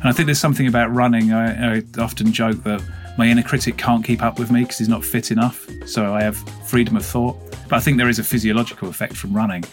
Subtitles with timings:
[0.00, 1.32] And I think there's something about running.
[1.32, 2.82] I, I often joke that
[3.18, 5.68] my inner critic can't keep up with me because he's not fit enough.
[5.86, 7.36] So I have freedom of thought.
[7.68, 9.64] But I think there is a physiological effect from running.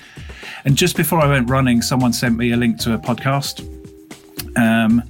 [0.65, 3.61] And just before I went running, someone sent me a link to a podcast.
[4.57, 5.01] Um,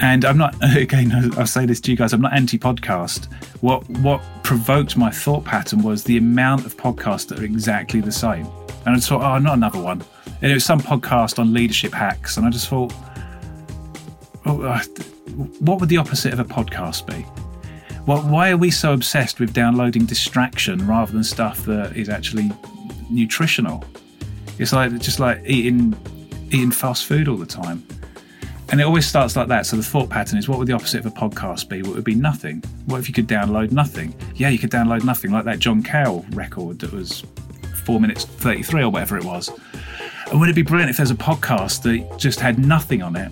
[0.00, 1.12] and I'm not again.
[1.38, 2.12] I'll say this to you guys.
[2.12, 3.32] I'm not anti-podcast.
[3.60, 8.12] What what provoked my thought pattern was the amount of podcasts that are exactly the
[8.12, 8.46] same.
[8.84, 10.02] And I just thought, oh, not another one.
[10.40, 12.92] And it was some podcast on leadership hacks, and I just thought,
[14.44, 14.80] Oh, uh,
[15.60, 17.24] what would the opposite of a podcast be?
[18.06, 22.50] Well, why are we so obsessed with downloading distraction rather than stuff that is actually
[23.08, 23.84] nutritional?
[24.58, 25.96] It's like just like eating
[26.48, 27.86] eating fast food all the time.
[28.70, 29.66] And it always starts like that.
[29.66, 31.82] So the thought pattern is what would the opposite of a podcast be?
[31.82, 32.62] What would be nothing?
[32.86, 34.14] What if you could download nothing?
[34.34, 37.22] Yeah, you could download nothing, like that John Cage record that was
[37.84, 39.50] four minutes 33 or whatever it was.
[40.30, 43.30] And would it be brilliant if there's a podcast that just had nothing on it?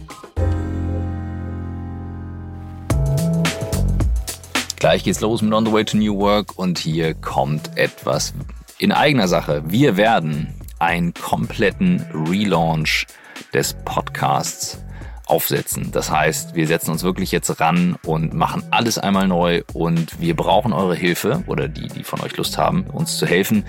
[4.81, 8.33] Gleich geht's los mit On the Way to New Work und hier kommt etwas
[8.79, 9.63] in eigener Sache.
[9.67, 13.07] Wir werden einen kompletten Relaunch
[13.53, 14.83] des Podcasts
[15.27, 15.93] aufsetzen.
[15.93, 20.35] Das heißt, wir setzen uns wirklich jetzt ran und machen alles einmal neu und wir
[20.35, 23.67] brauchen eure Hilfe oder die, die von euch Lust haben, uns zu helfen.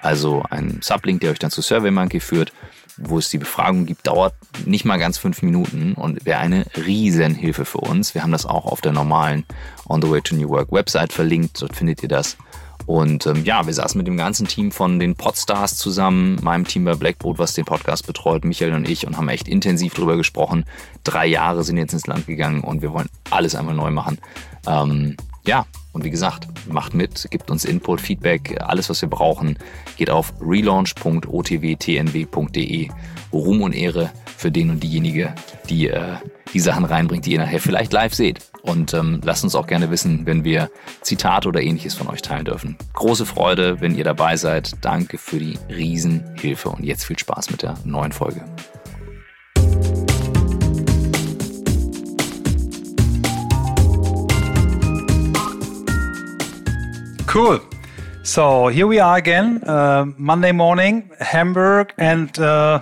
[0.00, 2.52] also ein Sublink, der euch dann zu SurveyMonkey führt
[2.98, 4.32] wo es die Befragung gibt, dauert
[4.64, 8.14] nicht mal ganz fünf Minuten und wäre eine Riesenhilfe für uns.
[8.14, 9.44] Wir haben das auch auf der normalen
[9.86, 11.60] On the Way to New Work Website verlinkt.
[11.60, 12.38] Dort findet ihr das.
[12.84, 16.84] Und ähm, ja, wir saßen mit dem ganzen Team von den Podstars zusammen, meinem Team
[16.84, 20.64] bei Blackboard, was den Podcast betreut, Michael und ich, und haben echt intensiv drüber gesprochen.
[21.02, 24.18] Drei Jahre sind jetzt ins Land gegangen und wir wollen alles einmal neu machen.
[24.66, 25.64] Ähm, ja,
[25.96, 29.58] und wie gesagt, macht mit, gibt uns Input, Feedback, alles, was wir brauchen,
[29.96, 32.88] geht auf relaunch.otwtnw.de.
[33.32, 35.34] Ruhm und Ehre für den und diejenige,
[35.70, 36.16] die äh,
[36.52, 38.40] die Sachen reinbringt, die ihr nachher vielleicht live seht.
[38.60, 40.68] Und ähm, lasst uns auch gerne wissen, wenn wir
[41.00, 42.76] Zitate oder ähnliches von euch teilen dürfen.
[42.92, 44.72] Große Freude, wenn ihr dabei seid.
[44.82, 48.44] Danke für die Riesenhilfe und jetzt viel Spaß mit der neuen Folge.
[57.36, 57.60] Cool.
[58.22, 62.80] So here we are again, uh, Monday morning, Hamburg and uh,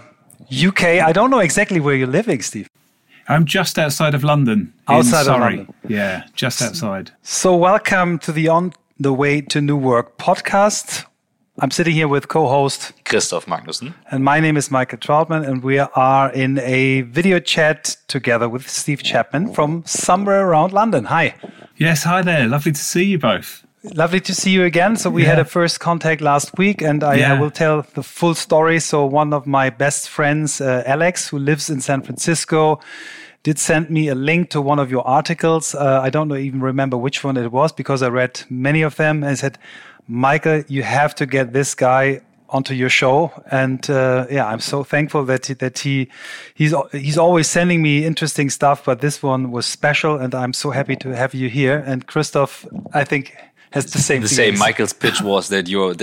[0.49, 0.85] UK.
[1.03, 2.71] I don't know exactly where you're living, Steve.
[3.27, 4.73] I'm just outside of London.
[4.87, 5.75] Outside of London.
[5.89, 7.11] Yeah, just outside.
[7.25, 11.05] So welcome to the On the Way to New Work podcast.
[11.59, 13.95] I'm sitting here with co-host Christoph Magnussen.
[14.13, 18.71] And my name is Michael Trautmann, and we are in a video chat together with
[18.71, 21.07] Steve Chapman from somewhere around London.
[21.07, 21.35] Hi.
[21.77, 22.47] Yes, hi there.
[22.47, 23.64] Lovely to see you both.
[23.93, 24.97] Lovely to see you again.
[24.97, 25.31] So we yeah.
[25.31, 27.35] had a first contact last week, and I, yeah.
[27.35, 28.81] I, will tell the full story.
[28.81, 32.81] So one of my best friends, uh, Alex, who lives in San Francisco,
[33.43, 35.75] did send me a link to one of your articles.
[35.75, 38.97] Uh, I don't know, even remember which one it was because I read many of
[38.97, 39.59] them and said,
[40.09, 43.33] Michael, you have to get this guy onto your show.
[43.51, 46.09] And uh, yeah, I'm so thankful that he, that he
[46.55, 50.71] he's he's always sending me interesting stuff, but this one was special, and I'm so
[50.71, 51.83] happy to have you here.
[51.87, 52.65] And Christoph,
[52.95, 53.37] I think
[53.75, 54.23] has the same.
[54.23, 54.57] The same.
[54.57, 55.95] Michael's pitch was that you're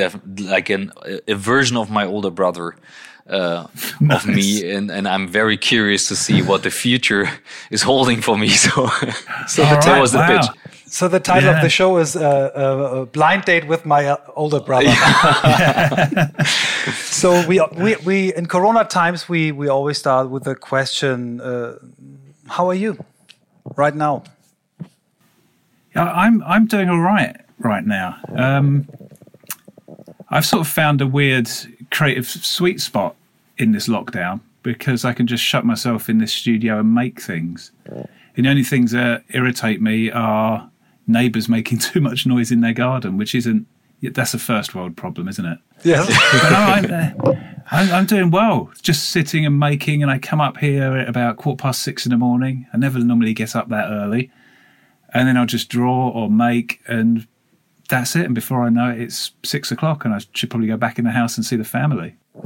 [0.55, 0.91] like an,
[1.27, 2.75] a version of my older brother.
[3.29, 3.67] Uh,
[4.01, 4.25] nice.
[4.25, 7.29] of me, and, and I'm very curious to see what the future
[7.69, 8.49] is holding for me.
[8.57, 8.87] So,
[9.47, 10.27] so the right, was the wow.
[10.27, 10.47] pitch.
[10.85, 11.55] So the title yeah.
[11.55, 14.91] of the show is uh, uh, "Blind Date with My uh, Older Brother."
[16.93, 21.77] so we, we we in Corona times we we always start with the question, uh,
[22.47, 22.97] "How are you
[23.77, 24.23] right now?"
[25.95, 28.17] Yeah, I'm I'm doing all right right now.
[28.35, 28.87] Um,
[30.29, 31.49] I've sort of found a weird
[31.91, 33.15] creative sweet spot
[33.57, 37.71] in this lockdown because I can just shut myself in this studio and make things.
[38.35, 40.69] And the only things that irritate me are
[41.07, 43.67] neighbours making too much noise in their garden, which isn't.
[44.03, 45.59] That's a first world problem, isn't it?
[45.83, 46.03] Yeah.
[46.03, 47.33] no, I'm, uh,
[47.69, 48.71] I'm, I'm, doing well.
[48.81, 52.09] Just sitting and making, and I come up here at about quarter past six in
[52.09, 52.65] the morning.
[52.73, 54.31] I never normally get up that early,
[55.13, 57.27] and then I'll just draw or make, and
[57.91, 58.25] that's it.
[58.25, 61.05] And before I know it, it's six o'clock, and I should probably go back in
[61.05, 62.15] the house and see the family.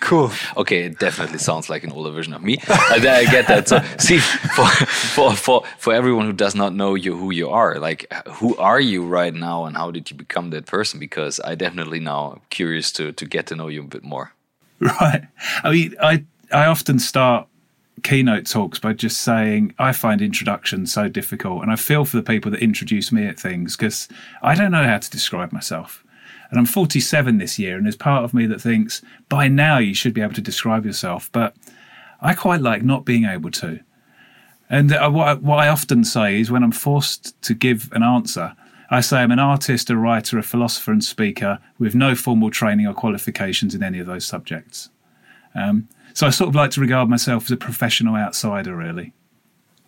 [0.00, 0.30] Cool.
[0.56, 2.56] Okay, it definitely sounds like an older version of me.
[2.68, 3.68] I, I get that.
[3.68, 7.78] So, see, for, for for for everyone who does not know you, who you are,
[7.78, 10.98] like, who are you right now, and how did you become that person?
[10.98, 14.32] Because I definitely now am curious to to get to know you a bit more.
[14.80, 15.28] Right.
[15.62, 17.46] I mean, I I often start
[18.02, 22.22] keynote talks by just saying I find introductions so difficult, and I feel for the
[22.22, 24.08] people that introduce me at things because
[24.42, 26.04] I don't know how to describe myself.
[26.50, 29.94] And I'm 47 this year, and there's part of me that thinks by now you
[29.94, 31.54] should be able to describe yourself, but
[32.20, 33.80] I quite like not being able to.
[34.68, 38.02] And uh, what, I, what I often say is when I'm forced to give an
[38.02, 38.54] answer,
[38.90, 42.86] I say I'm an artist, a writer, a philosopher, and speaker with no formal training
[42.86, 44.90] or qualifications in any of those subjects.
[45.54, 49.12] Um, so I sort of like to regard myself as a professional outsider, really.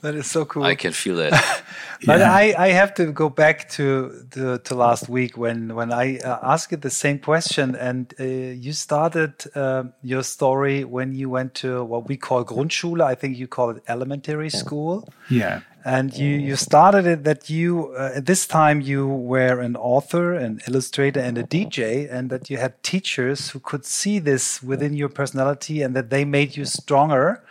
[0.02, 0.64] That is so cool.
[0.64, 1.30] I can feel it.
[2.06, 2.32] but yeah.
[2.32, 6.40] I, I have to go back to to, to last week when when I uh,
[6.42, 11.54] asked you the same question, and uh, you started uh, your story when you went
[11.62, 13.00] to what we call Grundschule.
[13.00, 15.08] I think you call it elementary school.
[15.30, 15.60] Yeah.
[15.84, 20.32] And you you started it that you uh, at this time you were an author,
[20.32, 24.94] an illustrator, and a DJ, and that you had teachers who could see this within
[24.94, 27.42] your personality, and that they made you stronger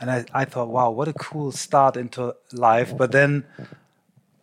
[0.00, 2.96] and I, I thought, wow, what a cool start into life.
[2.96, 3.44] But then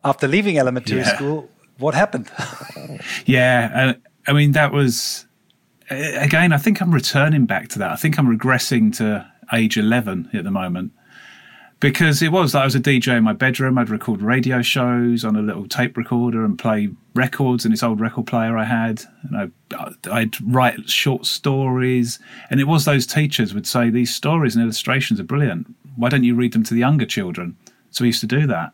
[0.04, 1.16] after leaving elementary yeah.
[1.16, 1.50] school,
[1.80, 2.30] what happened?
[3.26, 3.94] yeah, uh,
[4.28, 5.26] I mean, that was,
[5.90, 7.92] again, I think I'm returning back to that.
[7.92, 10.92] I think I'm regressing to age 11 at the moment
[11.80, 13.78] because it was like I was a DJ in my bedroom.
[13.78, 18.00] I'd record radio shows on a little tape recorder and play records in this old
[18.00, 19.04] record player I had.
[19.24, 22.20] And I, I'd write short stories,
[22.50, 25.68] and it was those teachers would say these stories and illustrations are brilliant.
[25.96, 27.56] Why don't you read them to the younger children?
[27.92, 28.72] So we used to do that.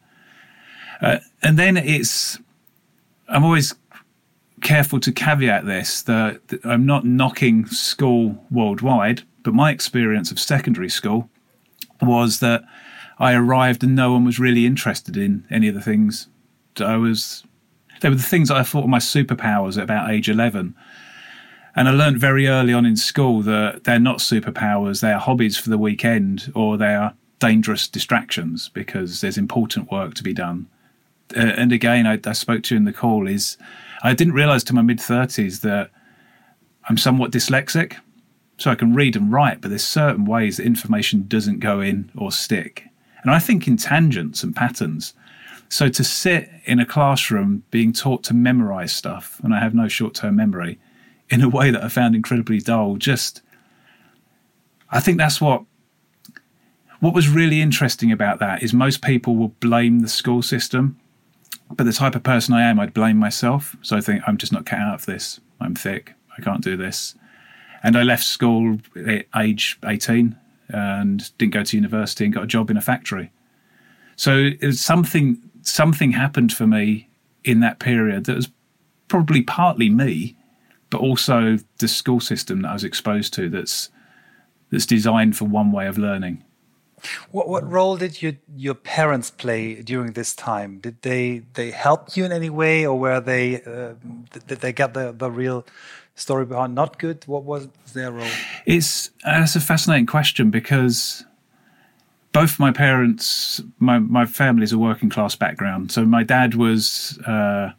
[1.01, 2.39] Uh, and then it's
[3.27, 3.73] I'm always
[4.61, 10.89] careful to caveat this that I'm not knocking school worldwide, but my experience of secondary
[10.89, 11.29] school
[12.01, 12.63] was that
[13.19, 16.27] I arrived and no one was really interested in any of the things
[16.75, 17.43] that I was.
[18.01, 20.75] They were the things that I thought were my superpowers at about age 11.
[21.75, 25.69] And I learned very early on in school that they're not superpowers, they're hobbies for
[25.69, 30.67] the weekend or they're dangerous distractions because there's important work to be done.
[31.35, 33.57] Uh, and again, I, I spoke to you in the call, is
[34.03, 35.89] I didn't realize to my mid 30s that
[36.87, 37.97] I'm somewhat dyslexic.
[38.57, 42.11] So I can read and write, but there's certain ways that information doesn't go in
[42.15, 42.87] or stick.
[43.23, 45.13] And I think in tangents and patterns.
[45.69, 49.87] So to sit in a classroom being taught to memorize stuff, and I have no
[49.87, 50.77] short term memory,
[51.29, 53.41] in a way that I found incredibly dull, just
[54.91, 55.63] I think that's what
[56.99, 60.97] what was really interesting about that is most people will blame the school system.
[61.69, 63.75] But the type of person I am, I'd blame myself.
[63.81, 65.41] So I think I'm just not cut out of this.
[65.59, 66.13] I'm thick.
[66.37, 67.15] I can't do this.
[67.83, 70.37] And I left school at age 18
[70.73, 73.31] and didn't go to university and got a job in a factory.
[74.15, 77.07] So it was something something happened for me
[77.43, 78.49] in that period that was
[79.07, 80.35] probably partly me,
[80.89, 83.89] but also the school system that I was exposed to that's
[84.71, 86.43] that's designed for one way of learning.
[87.31, 90.79] What what role did your your parents play during this time?
[90.79, 93.93] Did they they help you in any way, or were they uh,
[94.47, 95.65] did they get the the real
[96.15, 97.25] story behind not good?
[97.25, 98.27] What was their role?
[98.65, 101.25] It's uh, a fascinating question because
[102.31, 105.91] both my parents, my my family is a working class background.
[105.91, 107.19] So my dad was.
[107.19, 107.71] Uh,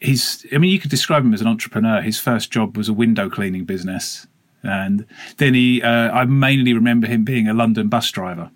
[0.00, 0.46] he's.
[0.52, 2.00] I mean, you could describe him as an entrepreneur.
[2.00, 4.26] His first job was a window cleaning business,
[4.62, 5.06] and
[5.38, 5.82] then he.
[5.82, 8.50] Uh, I mainly remember him being a London bus driver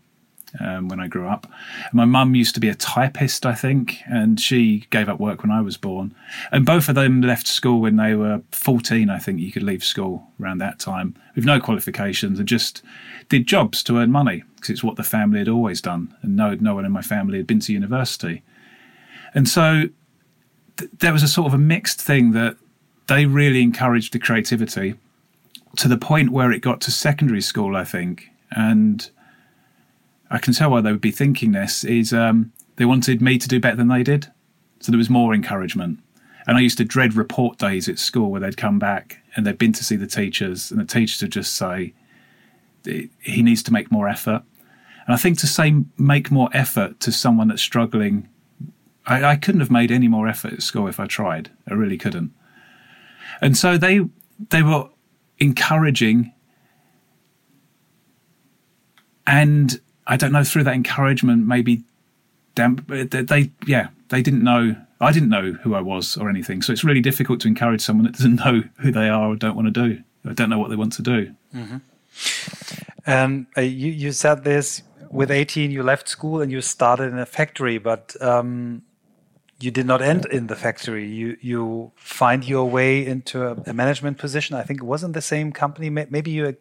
[0.58, 1.47] um, when I grew up.
[1.93, 5.50] My mum used to be a typist, I think, and she gave up work when
[5.50, 6.14] I was born.
[6.50, 9.85] And both of them left school when they were 14, I think you could leave
[9.85, 12.83] school around that time, with no qualifications and just
[13.28, 16.14] did jobs to earn money because it's what the family had always done.
[16.23, 18.42] And no, no one in my family had been to university.
[19.35, 19.88] And so
[20.76, 22.57] th- there was a sort of a mixed thing that
[23.07, 24.95] they really encouraged the creativity
[25.76, 28.30] to the point where it got to secondary school, I think.
[28.50, 29.09] And
[30.30, 33.49] I can tell why they would be thinking this is um, they wanted me to
[33.49, 34.30] do better than they did.
[34.80, 36.00] So there was more encouragement.
[36.46, 39.58] And I used to dread report days at school where they'd come back and they'd
[39.58, 41.92] been to see the teachers, and the teachers would just say,
[42.84, 44.42] he needs to make more effort.
[45.06, 48.28] And I think to say make more effort to someone that's struggling,
[49.06, 51.50] I, I couldn't have made any more effort at school if I tried.
[51.68, 52.32] I really couldn't.
[53.40, 54.00] And so they
[54.49, 54.88] they were
[55.38, 56.32] encouraging
[59.26, 59.80] and
[60.11, 61.85] I don't know through that encouragement maybe
[62.57, 66.73] damp they, yeah they didn't know I didn't know who I was or anything so
[66.73, 69.73] it's really difficult to encourage someone that doesn't know who they are or don't want
[69.73, 71.35] to do or don't know what they want to do.
[71.55, 71.79] Mm-hmm.
[73.07, 77.19] Um, uh, you you said this with 18 you left school and you started in
[77.19, 78.83] a factory but um,
[79.61, 81.07] you did not end in the factory.
[81.09, 84.57] You you find your way into a, a, management position.
[84.57, 85.90] I think it wasn't the same company.
[85.90, 86.57] Maybe you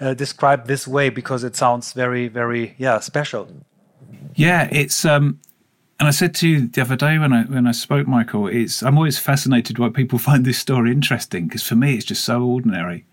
[0.00, 3.48] uh, describe this way because it sounds very, very, yeah, special.
[4.34, 5.40] Yeah, it's um,
[5.98, 8.82] and I said to you the other day when I when I spoke, Michael, it's
[8.82, 12.42] I'm always fascinated why people find this story interesting because for me it's just so
[12.42, 13.04] ordinary.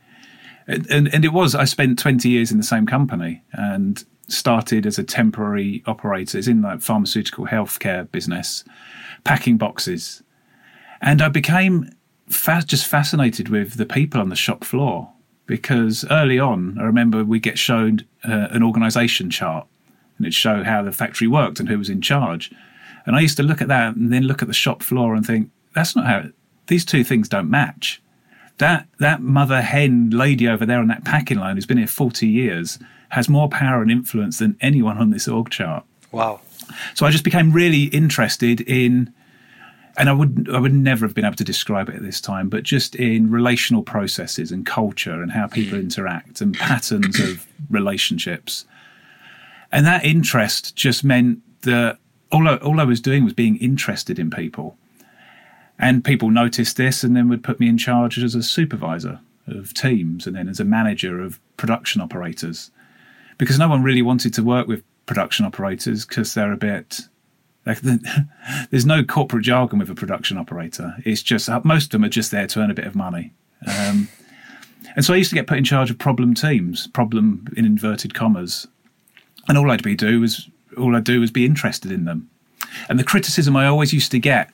[0.70, 1.56] And, and, and it was.
[1.56, 6.40] I spent 20 years in the same company and started as a temporary operator.
[6.40, 8.66] In the pharmaceutical healthcare business,
[9.24, 10.24] packing boxes,
[11.02, 11.90] and I became
[12.28, 15.14] fa- just fascinated with the people on the shop floor
[15.48, 19.66] because early on, I remember we get shown uh, an organisation chart
[20.18, 22.52] and it'd show how the factory worked and who was in charge.
[23.06, 25.26] And I used to look at that and then look at the shop floor and
[25.26, 26.24] think, that's not how
[26.68, 28.02] these two things don't match.
[28.58, 32.28] That that mother hen lady over there on that packing line who's been here 40
[32.28, 35.86] years has more power and influence than anyone on this org chart.
[36.12, 36.42] Wow.
[36.96, 39.14] So I just became really interested in
[39.98, 42.50] and I would I would never have been able to describe it at this time,
[42.50, 45.82] but just in relational processes and culture and how people mm.
[45.82, 48.66] interact and patterns of relationships.
[49.72, 51.98] And that interest just meant that
[52.32, 54.78] all I, all I was doing was being interested in people.
[55.80, 59.74] And people noticed this and then would put me in charge as a supervisor of
[59.74, 62.72] teams and then as a manager of production operators.
[63.38, 67.02] Because no one really wanted to work with production operators because they're a bit
[67.68, 67.80] like
[68.72, 70.96] there's no corporate jargon with a production operator.
[71.06, 73.34] It's just most of them are just there to earn a bit of money.
[73.68, 74.08] Um,
[74.96, 78.14] and so I used to get put in charge of problem teams, problem in inverted
[78.14, 78.68] commas,
[79.48, 82.30] and all I'd be do was all I'd do was be interested in them.
[82.90, 84.50] And the criticism I always used to get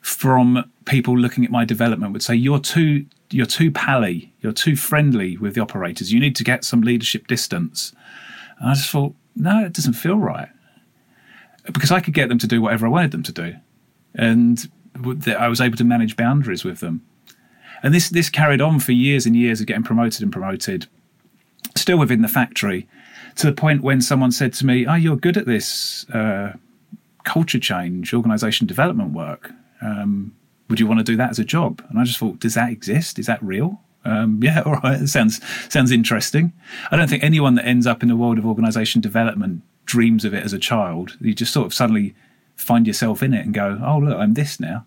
[0.00, 4.76] from people looking at my development would say, "You're too, you're too pally, you're too
[4.76, 6.12] friendly with the operators.
[6.12, 7.92] You need to get some leadership distance."
[8.58, 10.48] And I just thought, no, it doesn't feel right
[11.70, 13.54] because I could get them to do whatever I wanted them to do,
[14.14, 14.68] and
[15.38, 17.04] I was able to manage boundaries with them.
[17.82, 20.86] And this this carried on for years and years of getting promoted and promoted,
[21.76, 22.88] still within the factory
[23.36, 26.54] to the point when someone said to me, "Oh, you're good at this uh,
[27.24, 29.52] culture change, organization development work.
[29.80, 30.34] Um,
[30.68, 32.70] would you want to do that as a job?" And I just thought, "Does that
[32.70, 33.18] exist?
[33.18, 35.02] Is that real?" Um, yeah, all right.
[35.02, 35.40] It sounds
[35.72, 36.52] sounds interesting.
[36.90, 40.34] I don't think anyone that ends up in the world of organization development dreams of
[40.34, 41.16] it as a child.
[41.20, 42.14] You just sort of suddenly
[42.56, 44.86] find yourself in it and go, "Oh, look, I'm this now."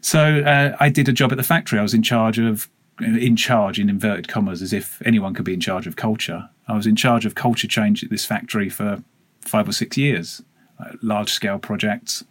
[0.00, 1.78] So uh, I did a job at the factory.
[1.78, 2.68] I was in charge of
[3.00, 6.48] in charge in inverted commas, as if anyone could be in charge of culture.
[6.68, 9.02] I was in charge of culture change at this factory for
[9.40, 10.42] five or six years,
[10.78, 12.24] like large scale projects.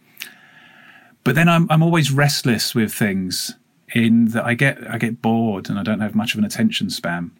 [1.22, 3.56] But then I'm I'm always restless with things
[3.94, 6.90] in that I get I get bored and I don't have much of an attention
[6.90, 7.30] span.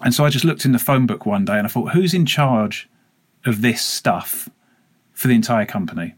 [0.00, 2.14] And so I just looked in the phone book one day and I thought, who's
[2.14, 2.88] in charge
[3.46, 4.48] of this stuff
[5.12, 6.14] for the entire company?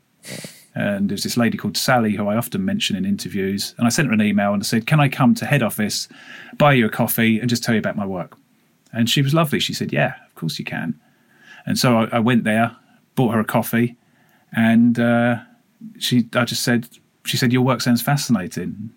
[0.74, 3.74] And there's this lady called Sally who I often mention in interviews.
[3.78, 6.06] And I sent her an email and I said, Can I come to head office,
[6.58, 8.36] buy you a coffee, and just tell you about my work?
[8.92, 9.58] And she was lovely.
[9.58, 11.00] She said, Yeah, of course you can.
[11.64, 12.76] And so I, I went there,
[13.14, 13.96] bought her a coffee,
[14.54, 15.36] and uh,
[15.98, 16.88] she, I just said,
[17.24, 18.90] she said, Your work sounds fascinating.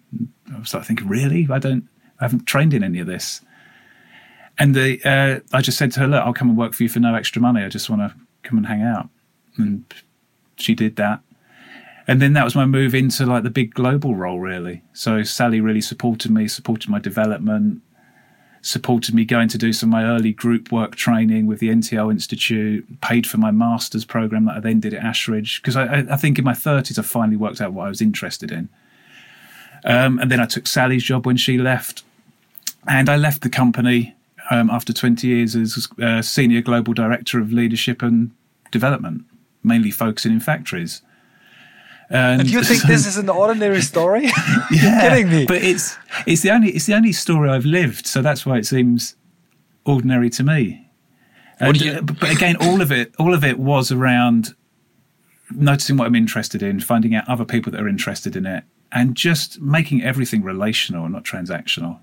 [0.53, 1.47] I was like thinking, Really?
[1.49, 1.87] I don't,
[2.19, 3.39] I haven't trained in any of this.
[4.59, 6.89] And the, uh, I just said to her, Look, I'll come and work for you
[6.89, 7.63] for no extra money.
[7.63, 8.13] I just want to
[8.43, 9.09] come and hang out.
[9.57, 9.85] And
[10.57, 11.21] she did that.
[12.07, 14.81] And then that was my move into like the big global role, really.
[14.93, 17.81] So Sally really supported me, supported my development,
[18.61, 22.11] supported me going to do some of my early group work training with the NTL
[22.11, 25.61] Institute, paid for my master's program that I then did at Ashridge.
[25.61, 28.51] Because I, I, think in my 30s, I finally worked out what I was interested
[28.51, 28.69] in.
[29.85, 32.03] Um, and then I took Sally's job when she left.
[32.87, 34.15] And I left the company
[34.49, 38.31] um, after 20 years as uh, Senior Global Director of Leadership and
[38.71, 39.23] Development,
[39.63, 41.01] mainly focusing in factories.
[42.09, 44.25] And, and you think so, this is an ordinary story?
[44.71, 45.45] yeah, kidding me.
[45.45, 48.65] But it's it's the only it's the only story I've lived, so that's why it
[48.65, 49.15] seems
[49.85, 50.87] ordinary to me.
[51.59, 54.55] And, you, but again, all of it all of it was around
[55.51, 59.15] noticing what I'm interested in, finding out other people that are interested in it, and
[59.15, 61.99] just making everything relational, and not transactional.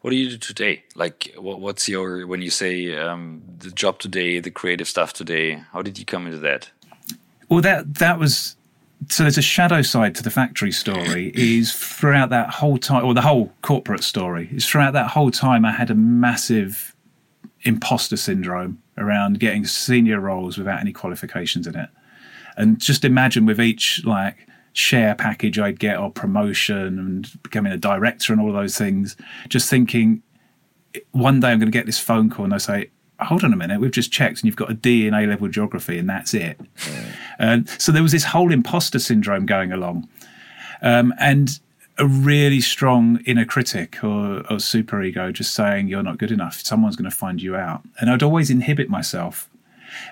[0.00, 0.84] What do you do today?
[0.94, 5.62] Like, what, what's your when you say um, the job today, the creative stuff today?
[5.72, 6.70] How did you come into that?
[7.48, 8.56] Well, that that was
[9.08, 13.14] so there's a shadow side to the factory story is throughout that whole time or
[13.14, 16.94] the whole corporate story is throughout that whole time i had a massive
[17.62, 21.90] imposter syndrome around getting senior roles without any qualifications in it
[22.56, 27.78] and just imagine with each like share package i'd get or promotion and becoming a
[27.78, 29.16] director and all those things
[29.48, 30.22] just thinking
[31.12, 32.90] one day i'm going to get this phone call and they say
[33.20, 35.48] hold on a minute, we've just checked and you've got a D in A level
[35.48, 36.60] geography and that's it.
[37.38, 40.08] And so there was this whole imposter syndrome going along.
[40.82, 41.58] Um, and
[41.98, 46.60] a really strong inner critic or, or super ego just saying you're not good enough.
[46.62, 47.82] Someone's going to find you out.
[47.98, 49.48] And I'd always inhibit myself.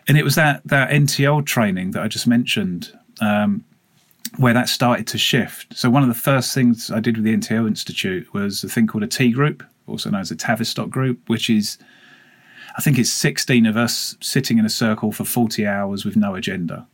[0.09, 3.64] And it was that that NTL training that I just mentioned um,
[4.36, 5.76] where that started to shift.
[5.76, 8.86] So one of the first things I did with the NTL Institute was a thing
[8.86, 11.78] called a T group, also known as a Tavistock group, which is
[12.76, 16.34] I think it's 16 of us sitting in a circle for 40 hours with no
[16.34, 16.86] agenda.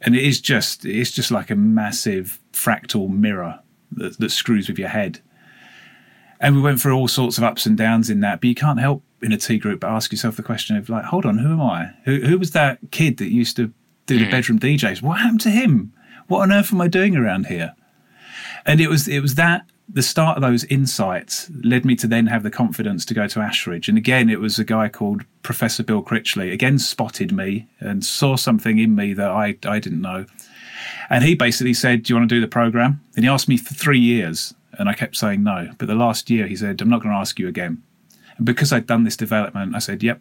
[0.00, 3.60] And it is just it's just like a massive fractal mirror
[3.92, 5.20] that, that screws with your head.
[6.40, 8.78] And we went through all sorts of ups and downs in that, but you can't
[8.78, 11.52] help in a T group but ask yourself the question of like, hold on, who
[11.52, 11.94] am I?
[12.04, 13.72] Who, who was that kid that used to
[14.06, 14.30] do the mm.
[14.30, 15.02] bedroom DJs?
[15.02, 15.92] What happened to him?
[16.28, 17.74] What on earth am I doing around here?
[18.64, 22.26] And it was it was that the start of those insights led me to then
[22.26, 23.88] have the confidence to go to Ashridge.
[23.88, 28.36] And again, it was a guy called Professor Bill Critchley, again spotted me and saw
[28.36, 30.26] something in me that I, I didn't know.
[31.08, 33.00] And he basically said, Do you want to do the program?
[33.16, 34.54] And he asked me for three years.
[34.78, 35.70] And I kept saying no.
[35.78, 37.82] But the last year, he said, I'm not going to ask you again.
[38.36, 40.20] And because I'd done this development, I said, Yep,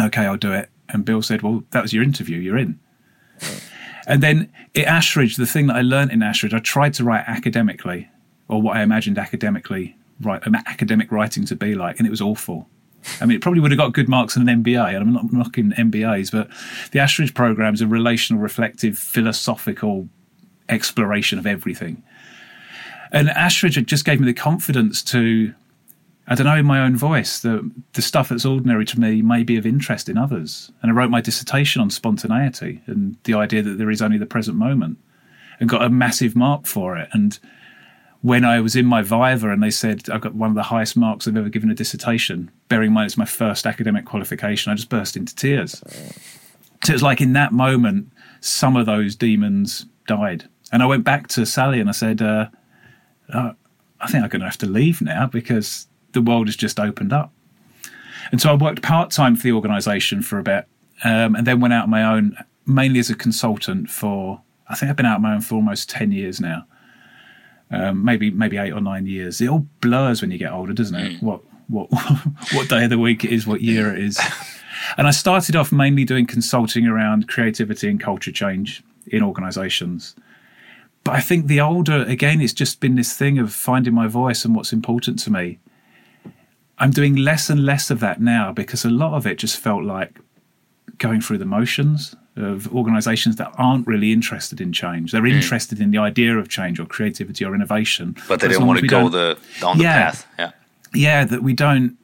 [0.00, 0.70] okay, I'll do it.
[0.88, 2.80] And Bill said, Well, that was your interview, you're in.
[4.08, 7.24] And then at Ashridge, the thing that I learned in Ashridge, I tried to write
[7.28, 8.08] academically,
[8.48, 12.22] or what I imagined academically, right, um, academic writing to be like, and it was
[12.22, 12.68] awful.
[13.20, 15.30] I mean, it probably would have got good marks in an MBA, and I'm not
[15.30, 16.48] knocking MBAs, but
[16.90, 20.08] the Ashridge program is a relational, reflective, philosophical
[20.70, 22.02] exploration of everything.
[23.12, 25.54] And Ashridge just gave me the confidence to,
[26.30, 29.42] I don't know, in my own voice, that the stuff that's ordinary to me may
[29.42, 30.70] be of interest in others.
[30.82, 34.26] And I wrote my dissertation on spontaneity and the idea that there is only the
[34.26, 34.98] present moment
[35.58, 37.08] and got a massive mark for it.
[37.12, 37.38] And
[38.20, 40.98] when I was in my Viva and they said I've got one of the highest
[40.98, 44.74] marks I've ever given a dissertation, bearing in mind it's my first academic qualification, I
[44.74, 45.82] just burst into tears.
[46.84, 50.46] So it was like in that moment, some of those demons died.
[50.72, 52.48] And I went back to Sally and I said, uh,
[53.32, 53.52] uh,
[54.00, 57.12] I think I'm going to have to leave now because the world has just opened
[57.12, 57.32] up.
[58.30, 60.66] And so I worked part time for the organisation for a bit
[61.04, 62.36] um, and then went out on my own,
[62.66, 65.88] mainly as a consultant for, I think I've been out on my own for almost
[65.88, 66.66] 10 years now
[67.70, 69.40] um, maybe maybe eight or nine years.
[69.40, 71.20] It all blurs when you get older, doesn't it?
[71.20, 71.22] Mm.
[71.22, 71.88] What what
[72.52, 74.18] what day of the week it is, what year it is.
[74.96, 80.14] and I started off mainly doing consulting around creativity and culture change in organisations.
[81.04, 84.44] But I think the older, again, it's just been this thing of finding my voice
[84.44, 85.58] and what's important to me.
[86.78, 89.84] I'm doing less and less of that now because a lot of it just felt
[89.84, 90.18] like
[90.98, 95.12] going through the motions of organizations that aren't really interested in change.
[95.12, 95.32] They're mm.
[95.32, 98.16] interested in the idea of change or creativity or innovation.
[98.28, 100.26] But they don't want to go the down yeah, the path.
[100.38, 100.50] Yeah.
[100.94, 101.96] Yeah, that we don't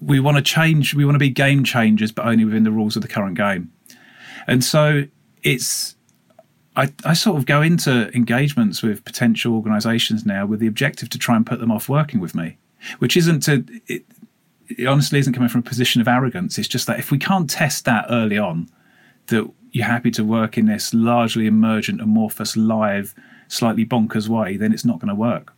[0.00, 2.96] we want to change, we want to be game changers, but only within the rules
[2.96, 3.72] of the current game.
[4.46, 5.04] And so
[5.42, 5.96] it's
[6.76, 11.18] I, I sort of go into engagements with potential organizations now with the objective to
[11.18, 12.58] try and put them off working with me,
[12.98, 14.04] which isn't to it,
[14.68, 16.58] it honestly isn't coming from a position of arrogance.
[16.58, 18.68] It's just that if we can't test that early on,
[19.26, 23.14] that you're happy to work in this largely emergent, amorphous, live,
[23.48, 25.52] slightly bonkers way, then it's not going to work.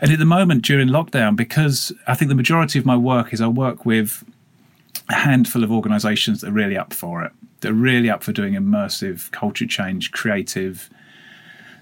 [0.00, 3.40] And at the moment during lockdown, because I think the majority of my work is
[3.40, 4.24] I work with
[5.08, 7.32] a handful of organizations that are really up for it.
[7.60, 10.88] They're really up for doing immersive, culture change, creative,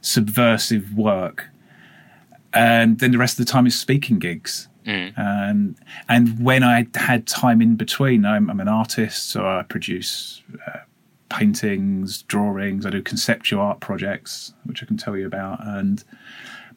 [0.00, 1.48] subversive work.
[2.52, 4.68] And then the rest of the time is speaking gigs.
[4.86, 5.12] Mm.
[5.18, 5.76] And
[6.08, 10.78] and when I had time in between, I'm, I'm an artist, so I produce uh,
[11.28, 12.86] paintings, drawings.
[12.86, 15.58] I do conceptual art projects, which I can tell you about.
[15.62, 16.02] And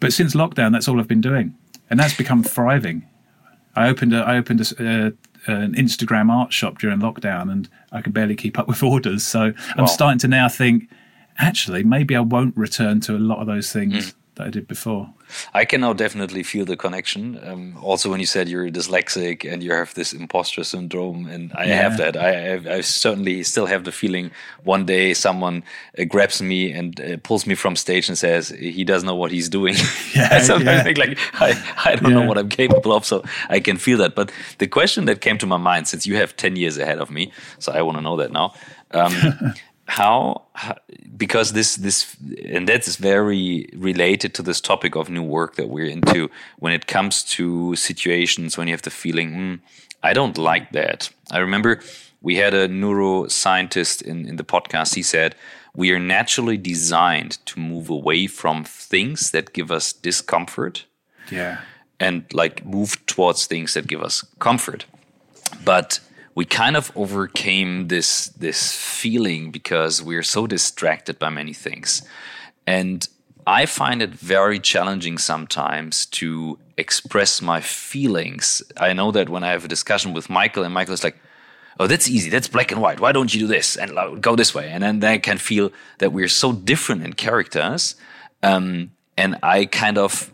[0.02, 1.56] but since lockdown, that's all I've been doing,
[1.90, 3.08] and that's become thriving.
[3.78, 5.12] I opened a, I opened a, uh,
[5.48, 9.26] an Instagram art shop during lockdown, and I could barely keep up with orders.
[9.26, 10.90] So I'm starting to now think,
[11.38, 14.12] actually, maybe I won't return to a lot of those things.
[14.12, 15.14] Mm that I did before.
[15.54, 17.40] I can now definitely feel the connection.
[17.44, 21.66] Um, also, when you said you're dyslexic and you have this imposter syndrome, and I
[21.66, 21.76] yeah.
[21.76, 22.18] have that.
[22.18, 24.32] I, I, certainly still have the feeling
[24.64, 25.64] one day someone
[25.98, 29.32] uh, grabs me and uh, pulls me from stage and says he doesn't know what
[29.32, 29.76] he's doing.
[30.16, 30.84] Yeah, I sometimes yeah.
[30.84, 31.50] think like I,
[31.86, 34.14] I don't know what I'm capable of, so I can feel that.
[34.14, 37.10] But the question that came to my mind, since you have ten years ahead of
[37.10, 38.54] me, so I want to know that now.
[38.94, 39.14] Um,
[39.92, 40.78] how, how,
[41.18, 45.68] because this this and that is very related to this topic of new work that
[45.68, 49.60] we're into when it comes to situations when you have the feeling mm,
[50.02, 51.10] i don't like that.
[51.30, 51.82] I remember
[52.22, 54.96] we had a neuroscientist in, in the podcast.
[54.96, 55.36] He said
[55.76, 60.86] we are naturally designed to move away from things that give us discomfort
[61.30, 61.58] yeah.
[62.00, 64.86] and like move towards things that give us comfort.
[65.66, 66.00] But
[66.36, 72.02] we kind of overcame this this feeling because we're so distracted by many things
[72.66, 73.08] and
[73.48, 78.62] I find it very challenging sometimes to express my feelings.
[78.78, 81.18] I know that when I have a discussion with Michael, and Michael is like,
[81.80, 82.30] oh, that's easy.
[82.30, 83.00] That's black and white.
[83.00, 84.70] Why don't you do this and go this way?
[84.70, 87.96] And then I can feel that we're so different in characters.
[88.44, 90.32] Um, and I kind of,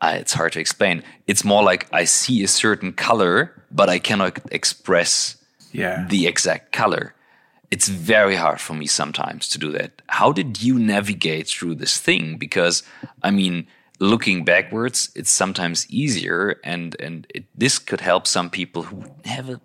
[0.00, 1.02] uh, it's hard to explain.
[1.26, 5.36] It's more like I see a certain color, but I cannot express
[5.72, 6.06] yeah.
[6.08, 7.14] the exact color.
[7.70, 10.02] It's very hard for me sometimes to do that.
[10.08, 12.36] How did you navigate through this thing?
[12.36, 12.82] Because,
[13.22, 13.66] I mean,
[13.98, 19.48] looking backwards, it's sometimes easier, and and it, this could help some people who have
[19.48, 19.60] a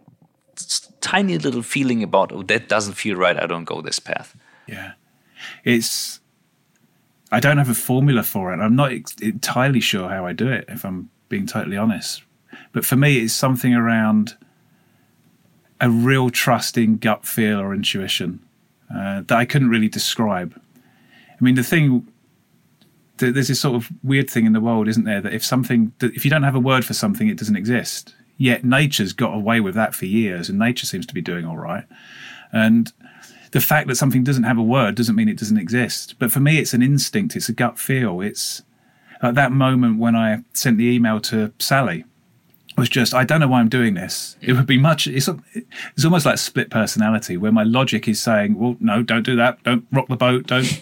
[1.02, 4.36] tiny little feeling about oh that doesn't feel right i don't go this path
[4.68, 4.92] yeah
[5.64, 6.21] it's
[7.32, 8.60] i don't have a formula for it.
[8.60, 8.92] I'm not
[9.22, 12.24] entirely sure how i do it if i'm being totally honest.
[12.74, 14.36] But for me it's something around
[15.80, 18.40] a real trust in gut feel or intuition
[18.94, 20.60] uh, that i couldn't really describe.
[21.30, 22.08] I mean the thing
[23.18, 26.26] there's this sort of weird thing in the world isn't there that if something if
[26.26, 28.16] you don't have a word for something it doesn't exist.
[28.38, 31.58] Yet nature's got away with that for years, and nature seems to be doing all
[31.58, 31.84] right.
[32.52, 32.92] And
[33.52, 36.16] the fact that something doesn't have a word doesn't mean it doesn't exist.
[36.20, 38.22] But for me, it's an instinct, it's a gut feel.
[38.22, 38.64] It's
[39.22, 42.06] at that moment when I sent the email to Sally
[42.78, 44.36] was just I don't know why I'm doing this.
[44.42, 45.08] It would be much.
[45.08, 49.36] It's it's almost like split personality where my logic is saying, well, no, don't do
[49.36, 50.82] that, don't rock the boat, don't.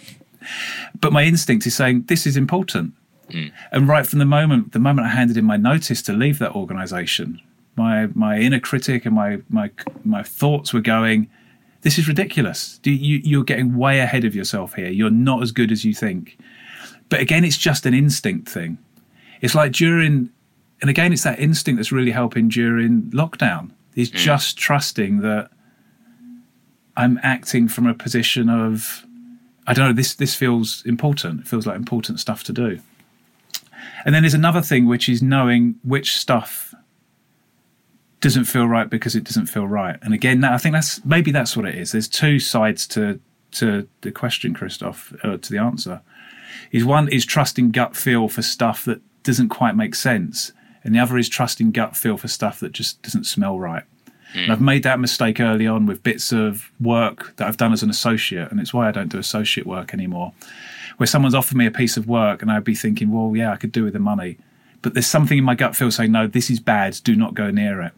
[1.01, 2.93] but my instinct is saying this is important.
[3.29, 3.51] Mm.
[3.71, 6.55] And right from the moment the moment I handed in my notice to leave that
[6.55, 7.41] organisation,
[7.75, 9.69] my my inner critic and my my
[10.03, 11.29] my thoughts were going,
[11.81, 12.79] "This is ridiculous.
[12.83, 14.89] You, you're getting way ahead of yourself here.
[14.89, 16.37] You're not as good as you think."
[17.09, 18.77] But again, it's just an instinct thing.
[19.41, 20.29] It's like during,
[20.81, 23.71] and again, it's that instinct that's really helping during lockdown.
[23.95, 24.15] Is mm.
[24.15, 25.49] just trusting that
[26.95, 29.05] I'm acting from a position of,
[29.65, 29.93] I don't know.
[29.93, 31.41] This this feels important.
[31.41, 32.79] It feels like important stuff to do.
[34.05, 36.68] And then there's another thing, which is knowing which stuff
[38.21, 39.97] doesn't feel right because it doesn't feel right.
[40.01, 41.91] And again, I think that's maybe that's what it is.
[41.91, 43.19] There's two sides to
[43.51, 46.01] to the question, Christoph, uh, to the answer.
[46.71, 50.51] Is one is trusting gut feel for stuff that doesn't quite make sense,
[50.83, 53.83] and the other is trusting gut feel for stuff that just doesn't smell right.
[54.33, 54.43] Mm.
[54.43, 57.83] And I've made that mistake early on with bits of work that I've done as
[57.83, 60.33] an associate, and it's why I don't do associate work anymore.
[60.97, 63.55] Where someone's offered me a piece of work, and I'd be thinking, well, yeah, I
[63.55, 64.37] could do with the money,
[64.81, 66.99] but there's something in my gut feel saying, no, this is bad.
[67.03, 67.93] Do not go near it.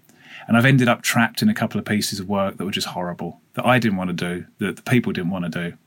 [0.48, 2.88] And I've ended up trapped in a couple of pieces of work that were just
[2.88, 5.78] horrible, that I didn't want to do, that the people didn't want to do.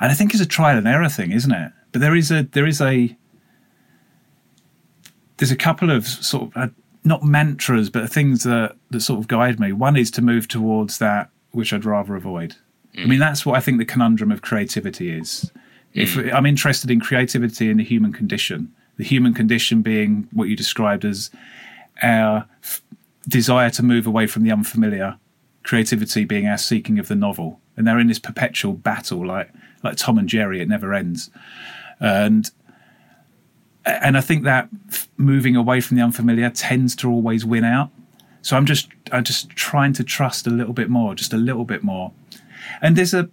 [0.00, 1.72] And I think it's a trial and error thing, isn't it?
[1.92, 3.16] But there is a there is a
[5.36, 6.68] there's a couple of sort of uh,
[7.04, 9.72] not mantras, but things that that sort of guide me.
[9.72, 12.56] One is to move towards that which I'd rather avoid.
[12.96, 13.02] Mm.
[13.02, 15.50] I mean, that's what I think the conundrum of creativity is.
[15.94, 16.02] Mm.
[16.02, 20.56] If I'm interested in creativity in the human condition, the human condition being what you
[20.56, 21.30] described as
[22.02, 22.46] our
[23.28, 25.18] desire to move away from the unfamiliar,
[25.62, 29.50] creativity being our seeking of the novel, and they're in this perpetual battle, like
[29.82, 30.60] like Tom and Jerry.
[30.60, 31.30] It never ends,
[32.00, 32.50] and
[33.84, 34.68] and I think that
[35.16, 37.90] moving away from the unfamiliar tends to always win out.
[38.42, 41.64] So I'm just I'm just trying to trust a little bit more, just a little
[41.64, 42.12] bit more.
[42.80, 43.28] And there's a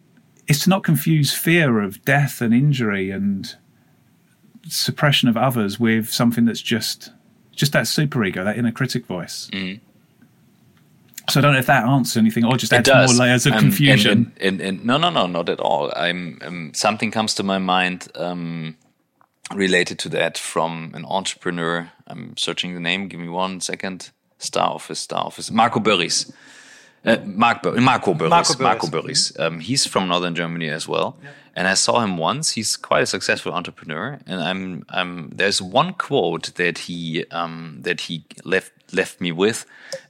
[0.48, 3.56] it's to not confuse fear of death and injury and
[4.68, 7.12] suppression of others with something that's just
[7.60, 9.50] just that super ego, that inner critic voice.
[9.52, 9.82] Mm.
[11.30, 13.60] So I don't know if that answers anything, or just adds more layers of um,
[13.60, 14.32] confusion.
[14.40, 15.92] And, and, and, no, no, no, not at all.
[15.96, 18.78] I'm um, something comes to my mind um,
[19.54, 21.92] related to that from an entrepreneur.
[22.08, 23.10] I'm searching the name.
[23.10, 24.10] Give me one second.
[24.40, 25.52] Star Office, Star Office.
[25.52, 26.32] Marco Börries.
[27.06, 28.30] Uh, Mark Bur- Marco Börries.
[28.30, 28.60] Marco Börries.
[28.60, 29.40] Marco Börries.
[29.40, 31.18] Um, he's from northern Germany as well.
[31.22, 31.30] Yeah.
[31.56, 32.52] And I saw him once.
[32.52, 34.20] He's quite a successful entrepreneur.
[34.26, 39.66] And I'm, I'm there's one quote that he um, that he left left me with,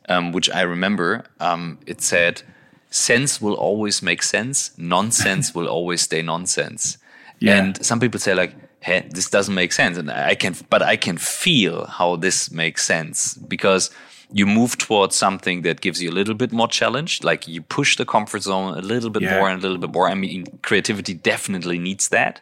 [0.08, 1.26] um, which I remember.
[1.40, 2.44] Um, it said,
[2.90, 4.72] "Sense will always make sense.
[4.78, 6.98] Nonsense will always stay nonsense."
[7.40, 7.58] Yeah.
[7.58, 10.98] And some people say like, "Hey, this doesn't make sense," and I can, but I
[10.98, 13.92] can feel how this makes sense because
[14.32, 17.98] you move towards something that gives you a little bit more challenge like you push
[17.98, 19.40] the comfort zone a little bit yeah.
[19.40, 20.08] more and a little bit more.
[20.08, 22.42] I mean creativity definitely needs that.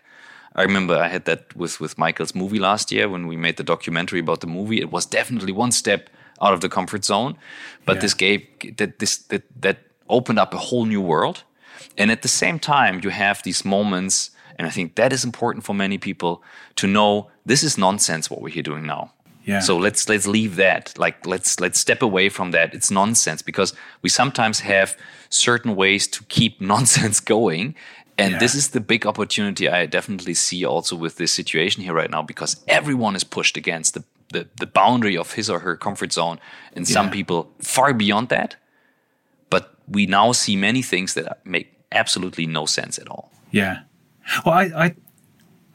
[0.56, 3.64] I remember i had that with with michael's movie last year when we made the
[3.64, 4.80] documentary about the movie.
[4.82, 6.10] It was definitely one step
[6.42, 7.38] out of the comfort zone
[7.86, 8.02] but yeah.
[8.02, 8.48] this gave
[8.78, 9.78] that this that that
[10.10, 11.44] opened up a whole new world.
[11.98, 15.64] And at the same time you have these moments and i think that is important
[15.64, 16.44] for many people
[16.76, 19.14] to know this is nonsense what we're here doing now
[19.48, 19.62] Yeah.
[19.62, 20.94] So let's let's leave that.
[20.98, 22.74] Like let's let's step away from that.
[22.74, 24.96] It's nonsense because we sometimes have
[25.30, 27.76] certain ways to keep nonsense going.
[28.20, 28.40] And Yeah.
[28.40, 32.24] this is the big opportunity I definitely see also with this situation here right now
[32.24, 36.40] because everyone is pushed against the, the, the boundary of his or her comfort zone.
[36.76, 38.56] And some people far beyond that.
[39.50, 43.32] But we now see many things that make absolutely no sense at all.
[43.52, 43.84] Yeah.
[44.46, 44.96] Well, I, I,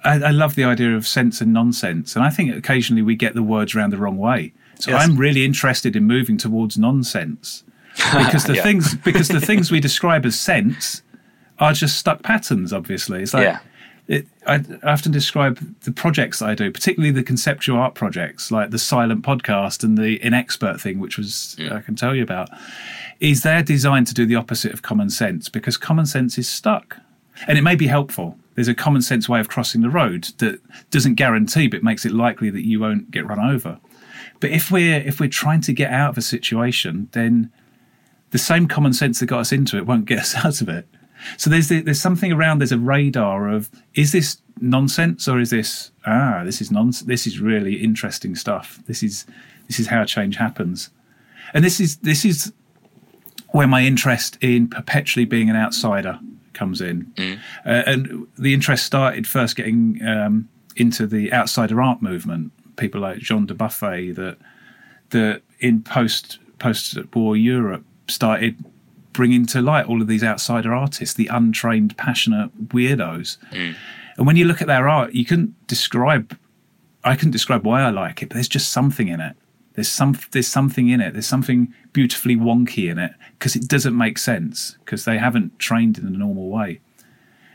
[0.04, 3.34] I, I love the idea of sense and nonsense, and I think occasionally we get
[3.34, 4.52] the words around the wrong way.
[4.78, 5.02] So Yes.
[5.02, 7.62] I'm really interested in moving towards nonsense
[7.96, 8.62] because the Yeah.
[8.62, 11.02] things because the things we describe as sense
[11.58, 12.72] are just stuck patterns.
[12.72, 13.58] Obviously, it's like Yeah.
[14.08, 18.50] it, I, I often describe the projects that I do, particularly the conceptual art projects,
[18.50, 22.48] like the silent podcast and the inexpert thing, which was I can tell you about,
[23.20, 26.96] is they're designed to do the opposite of common sense because common sense is stuck,
[27.46, 28.36] and it may be helpful.
[28.54, 30.60] There's a common sense way of crossing the road that
[30.90, 33.78] doesn't guarantee, but makes it likely that you won't get run over.
[34.40, 37.50] But if we're if we're trying to get out of a situation, then
[38.30, 40.86] the same common sense that got us into it won't get us out of it.
[41.36, 42.58] So there's the, there's something around.
[42.58, 47.06] There's a radar of is this nonsense or is this ah this is nonsense.
[47.06, 48.80] This is really interesting stuff.
[48.86, 49.24] This is
[49.68, 50.90] this is how change happens,
[51.54, 52.52] and this is this is
[53.52, 56.18] where my interest in perpetually being an outsider
[56.62, 57.12] comes in.
[57.66, 59.80] Uh, and the interest started first getting
[60.14, 62.52] um, into the outsider art movement.
[62.76, 64.36] People like Jean Dubuffet that
[65.10, 68.54] that in post post war Europe started
[69.12, 73.36] bringing to light all of these outsider artists, the untrained, passionate weirdos.
[74.16, 76.26] And when you look at their art, you couldn't describe.
[77.04, 79.34] I couldn't describe why I like it, but there's just something in it.
[79.74, 80.18] There's some.
[80.32, 81.12] There's something in it.
[81.12, 85.98] There's something beautifully wonky in it because it doesn't make sense because they haven't trained
[85.98, 86.80] in a normal way.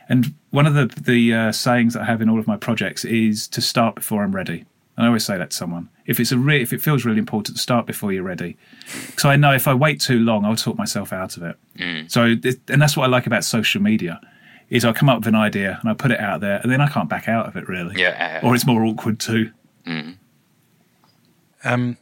[0.09, 3.05] And one of the the uh, sayings that I have in all of my projects
[3.05, 4.65] is to start before I'm ready.
[4.95, 5.89] And I always say that to someone.
[6.07, 8.57] If it's a re- if it feels really important, start before you're ready.
[9.05, 11.55] Because I know if I wait too long, I'll talk myself out of it.
[12.07, 14.19] So, it, and that's what I like about social media,
[14.69, 16.81] is I come up with an idea and I put it out there, and then
[16.81, 18.01] I can't back out of it really.
[18.01, 18.39] Yeah.
[18.43, 19.51] Or it's more awkward too.
[21.63, 21.97] Um,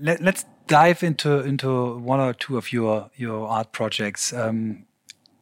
[0.00, 4.32] let, us dive into into one or two of your your art projects.
[4.32, 4.86] Um,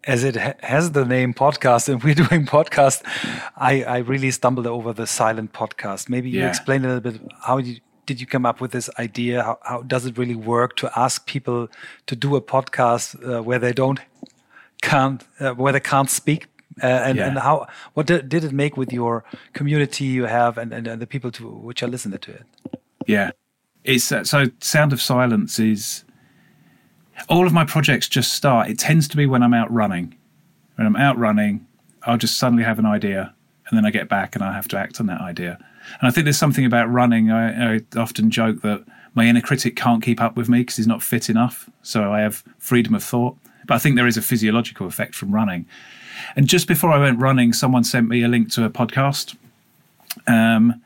[0.04, 3.02] as it ha has the name podcast, and we're doing podcast,
[3.56, 6.08] I, I really stumbled over the silent podcast.
[6.08, 6.48] Maybe you Yeah.
[6.48, 9.42] explain a little bit how you, did you come up with this idea?
[9.42, 11.68] How, how does it really work to ask people
[12.06, 14.00] to do a podcast uh, where they don't
[14.82, 16.46] can't uh, where they can't speak?
[16.82, 17.26] Uh, and, Yeah.
[17.28, 21.02] and how what did, did it make with your community you have and, and, and
[21.02, 22.44] the people to which are listening to it?
[23.06, 23.30] Yeah.
[23.88, 26.04] It's so Sound of Silence is
[27.30, 28.68] all of my projects just start.
[28.68, 30.14] It tends to be when I'm out running.
[30.74, 31.66] When I'm out running,
[32.02, 33.34] I'll just suddenly have an idea
[33.66, 35.58] and then I get back and I have to act on that idea.
[36.00, 37.30] And I think there's something about running.
[37.30, 40.86] I, I often joke that my inner critic can't keep up with me because he's
[40.86, 41.70] not fit enough.
[41.82, 43.38] So I have freedom of thought.
[43.66, 45.64] But I think there is a physiological effect from running.
[46.36, 49.34] And just before I went running, someone sent me a link to a podcast.
[50.26, 50.82] Um,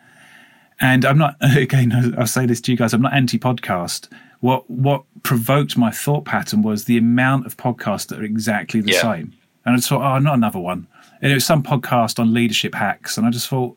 [0.82, 2.14] and I'm not again.
[2.18, 2.92] I'll say this to you guys.
[2.92, 4.08] I'm not anti-podcast.
[4.40, 8.92] What what provoked my thought pattern was the amount of podcasts that are exactly the
[8.92, 9.00] Yeah.
[9.02, 9.32] same.
[9.64, 10.86] And I just thought, oh, not another one.
[11.22, 13.76] And it was some podcast on leadership hacks, and I just thought,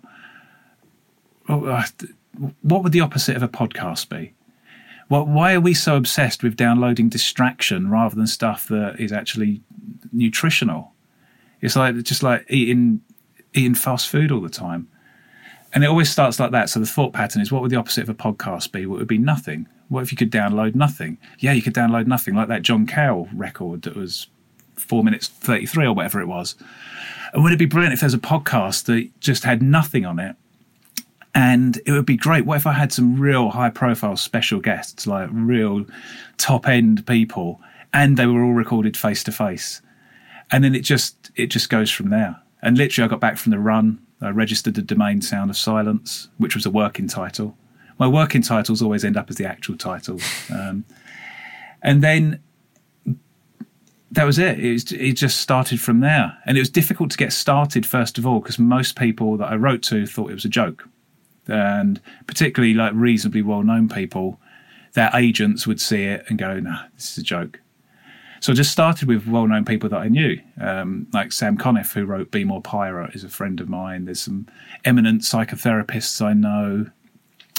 [1.47, 1.83] oh,
[2.63, 4.33] what would the opposite of a podcast be?
[5.07, 9.61] Well, why are we so obsessed with downloading distraction rather than stuff that is actually
[10.11, 10.93] nutritional?
[11.61, 13.01] It's like just like eating
[13.53, 14.87] eating fast food all the time.
[15.75, 16.69] And it always starts like that.
[16.69, 18.85] So the thought pattern is what would the opposite of a podcast be?
[18.85, 19.67] What would be nothing?
[19.89, 21.17] What if you could download nothing?
[21.39, 24.27] Yeah, you could download nothing, like that John Cage record that was
[24.75, 26.55] four minutes 33 or whatever it was.
[27.33, 30.38] And would it be brilliant if there's a podcast that just had nothing on it?
[31.33, 32.45] And it would be great.
[32.45, 35.85] What if I had some real high profile special guests, like real
[36.38, 37.59] top end people,
[37.93, 39.81] and they were all recorded face to face?
[40.51, 42.41] And then it just it just goes from there.
[42.61, 46.30] And literally I got back from the run, I registered the domain Sound of Silence,
[46.38, 47.58] which was a working title.
[47.97, 50.19] My working titles always end up as the actual title.
[50.54, 50.86] Um,
[51.82, 52.41] and then
[54.12, 54.60] that was it.
[54.60, 56.38] It, was, it just started from there.
[56.45, 59.56] And it was difficult to get started, first of all, because most people that I
[59.56, 60.88] wrote to thought it was a joke.
[61.47, 64.39] And particularly like reasonably well known people,
[64.93, 67.60] their agents would see it and go, nah, this is a joke.
[68.41, 71.93] So I just started with well known people that I knew, um, like Sam Conniff,
[71.93, 74.06] who wrote Be More Pirate, is a friend of mine.
[74.06, 74.48] There's some
[74.84, 76.88] eminent psychotherapists I know.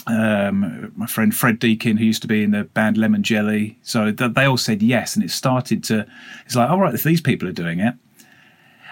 [0.07, 3.79] Um, my friend Fred Deakin, who used to be in the band Lemon Jelly.
[3.83, 5.17] So th- they all said yes.
[5.17, 6.07] And it started to,
[6.45, 7.95] it's like, all right, if these people are doing it.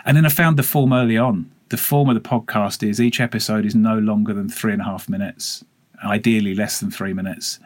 [0.05, 1.51] And then I found the form early on.
[1.69, 4.85] The form of the podcast is each episode is no longer than three and a
[4.85, 5.65] half minutes.
[6.05, 7.59] ideally less than three minutes.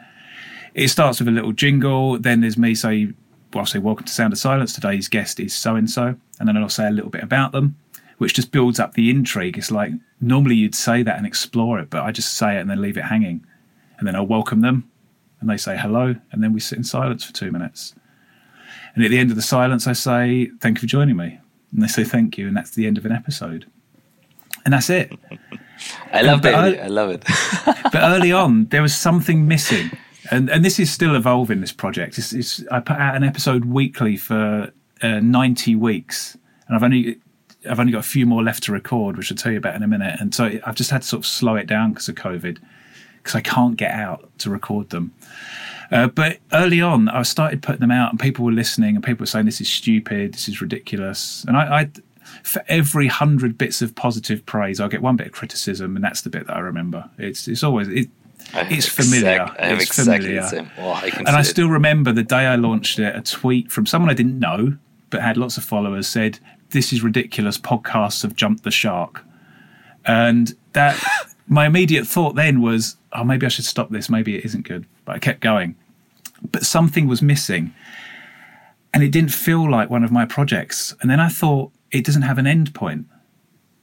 [0.73, 3.09] It starts with a little jingle, then there's me say,
[3.53, 4.73] well, I'll say, Welcome to Sound of Silence.
[4.73, 6.15] Today's guest is so and so.
[6.39, 7.75] And then I'll say a little bit about them,
[8.17, 9.57] which just builds up the intrigue.
[9.57, 12.69] It's like normally you'd say that and explore it, but I just say it and
[12.69, 13.45] then leave it hanging.
[13.97, 14.89] And then I'll welcome them
[15.41, 16.15] and they say hello.
[16.31, 17.95] And then we sit in silence for two minutes.
[18.95, 21.39] And at the end of the silence, I say, Thank you for joining me.
[21.71, 22.47] And they say, Thank you.
[22.47, 23.65] And that's the end of an episode.
[24.65, 25.11] And that's it.
[26.11, 26.53] I love it.
[26.53, 27.23] I love it.
[27.65, 29.91] but early on, there was something missing.
[30.31, 32.17] And, and this is still evolving, this project.
[32.17, 36.37] It's, it's, I put out an episode weekly for uh, 90 weeks.
[36.67, 37.19] And I've only
[37.69, 39.83] I've only got a few more left to record, which I'll tell you about in
[39.83, 40.19] a minute.
[40.19, 42.57] And so I've just had to sort of slow it down because of COVID,
[43.17, 45.13] because I can't get out to record them.
[45.91, 49.23] Uh, but early on, I started putting them out, and people were listening, and people
[49.23, 50.33] were saying, "This is stupid.
[50.33, 51.89] This is ridiculous." And I, I
[52.43, 56.21] for every hundred bits of positive praise, I'll get one bit of criticism, and that's
[56.21, 57.09] the bit that I remember.
[57.17, 58.09] It's it's always it,
[58.53, 59.43] it's familiar.
[59.43, 60.71] Exact, I have it's exactly familiar.
[60.77, 63.15] I and I still remember the day I launched it.
[63.15, 64.77] A tweet from someone I didn't know
[65.09, 67.57] but had lots of followers said, "This is ridiculous.
[67.57, 69.23] Podcasts have jumped the shark,"
[70.05, 71.01] and that
[71.47, 74.09] my immediate thought then was, "Oh, maybe I should stop this.
[74.09, 75.75] Maybe it isn't good." But I kept going.
[76.51, 77.73] But something was missing,
[78.93, 80.95] and it didn't feel like one of my projects.
[81.01, 83.07] And then I thought, it doesn't have an end point.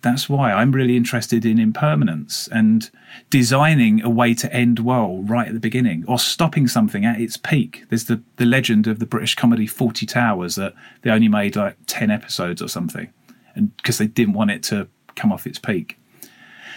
[0.02, 2.90] That's why I'm really interested in impermanence and
[3.30, 7.36] designing a way to end well right at the beginning or stopping something at its
[7.36, 7.84] peak.
[7.88, 11.76] There's the, the legend of the British comedy Fawlty Towers that they only made like
[11.86, 13.10] 10 episodes or something
[13.56, 15.98] and because they didn't want it to come off its peak.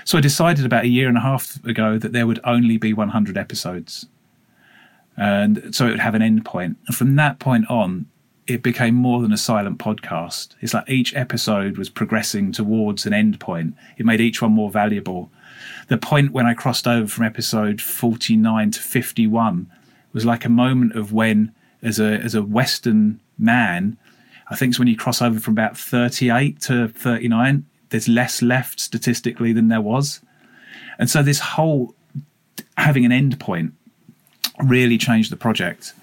[0.06, 2.94] So I decided about a year and a half ago that there would only be
[2.94, 4.08] 100 episodes.
[5.16, 6.78] And so it would have an end point.
[6.88, 8.08] And from that point on,
[8.50, 10.56] it became more than a silent podcast.
[10.60, 13.76] It's like each episode was progressing towards an end point.
[13.98, 15.30] It made each one more valuable.
[15.88, 19.72] The point when I crossed over from episode 49 to 51
[20.14, 23.98] was like a moment of when, as a, as a Western man,
[24.50, 28.80] I think it's when you cross over from about 38 to 39, there's less left
[28.80, 30.22] statistically than there was.
[30.98, 31.94] And so this whole
[32.78, 33.74] having an end point
[34.64, 35.94] really changed the project.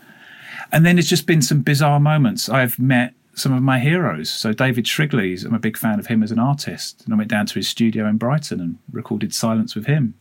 [0.72, 2.48] And then it's just been some bizarre moments.
[2.48, 4.31] I've met some of my heroes.
[4.31, 7.31] So David Shrigley, I'm a big fan of him as an artist, and I went
[7.31, 10.14] down to his studio in Brighton and recorded Silence with him.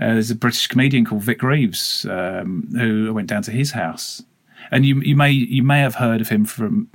[0.00, 3.72] Uh, there's a British comedian called Vic Reeves um, who I went down to his
[3.72, 4.22] house,
[4.70, 6.88] and you you may you may have heard of him from.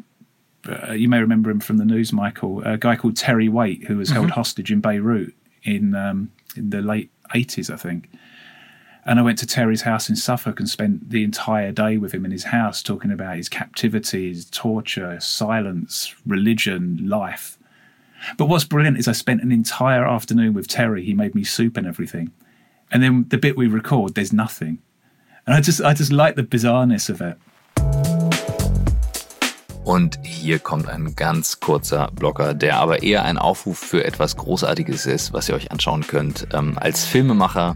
[0.66, 2.64] Uh, you may remember him from the news, Michael.
[2.64, 4.20] A guy called Terry Waite, who was mm-hmm.
[4.20, 8.10] held hostage in Beirut in um, in the late 80s, I think.
[9.06, 12.24] And I went to Terry's house in Suffolk and spent the entire day with him
[12.24, 17.58] in his house, talking about his captivity, his torture, silence, religion, life.
[18.38, 21.04] But what's brilliant is I spent an entire afternoon with Terry.
[21.04, 22.32] He made me soup and everything.
[22.92, 24.80] And then the bit we record, there's nothing.
[25.46, 27.38] And I just, I just like the bizarreness of it.
[29.84, 35.06] Und hier kommt ein ganz kurzer Blocker, der aber eher ein Aufruf für etwas Großartiges
[35.06, 36.48] ist, was ihr euch anschauen könnt.
[36.54, 37.76] Ähm, als Filmemacher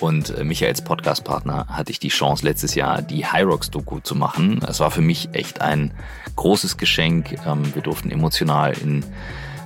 [0.00, 4.60] und äh, Michaels Podcast-Partner hatte ich die Chance, letztes Jahr die Hyrox-Doku zu machen.
[4.68, 5.92] Es war für mich echt ein
[6.36, 7.36] großes Geschenk.
[7.46, 9.04] Ähm, wir durften emotional in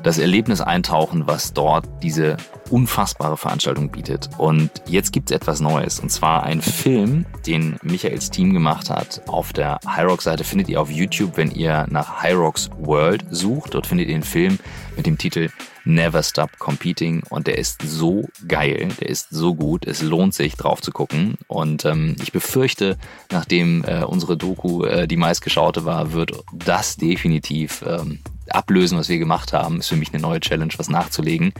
[0.03, 2.37] das Erlebnis eintauchen, was dort diese
[2.71, 4.29] unfassbare Veranstaltung bietet.
[4.39, 6.01] Und jetzt gibt es etwas Neues.
[6.01, 9.23] Und zwar ein Film, den Michaels Team gemacht hat.
[9.27, 13.75] Auf der Hyrox-Seite findet ihr auf YouTube, wenn ihr nach Hyrox World sucht.
[13.75, 14.59] Dort findet ihr den Film
[14.97, 15.49] mit dem Titel
[15.89, 20.55] Never Stop Competing und der ist so geil, der ist so gut, es lohnt sich
[20.55, 22.99] drauf zu gucken und ähm, ich befürchte,
[23.33, 28.19] nachdem äh, unsere Doku äh, die meistgeschaute war, wird das definitiv ähm,
[28.55, 29.79] ablösen, was wir gemacht haben.
[29.79, 31.53] Ist für mich eine neue Challenge, was nachzulegen.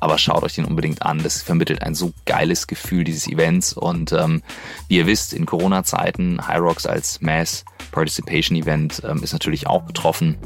[0.00, 1.22] Aber schaut euch den unbedingt an.
[1.22, 3.72] Das vermittelt ein so geiles Gefühl dieses Events.
[3.72, 4.42] Und ähm,
[4.88, 9.82] wie ihr wisst, in Corona-Zeiten, High Rocks als Mass Participation Event ähm, ist natürlich auch
[9.82, 10.36] betroffen.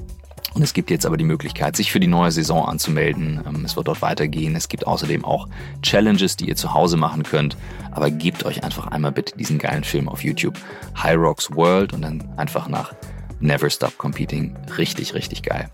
[0.52, 3.40] Und es gibt jetzt aber die Möglichkeit, sich für die neue Saison anzumelden.
[3.46, 4.56] Ähm, es wird dort weitergehen.
[4.56, 5.48] Es gibt außerdem auch
[5.82, 7.56] Challenges, die ihr zu Hause machen könnt.
[7.92, 10.58] Aber gebt euch einfach einmal bitte diesen geilen Film auf YouTube.
[11.00, 12.92] High Rocks World und dann einfach nach
[13.40, 14.56] Never Stop Competing.
[14.76, 15.70] Richtig, richtig geil.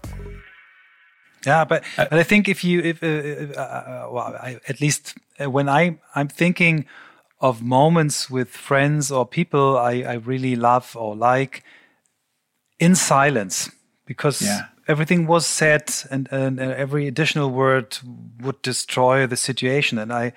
[1.45, 5.15] Yeah, but, but I think if you, if, uh, uh, uh, well, I, at least
[5.41, 6.87] uh, when I, I'm thinking
[7.41, 11.63] of moments with friends or people I, I really love or like
[12.81, 13.71] in silence,
[14.07, 14.67] because yeah.
[14.89, 17.99] everything was said and, and, every additional word
[18.41, 19.99] would destroy the situation.
[19.99, 20.33] And I,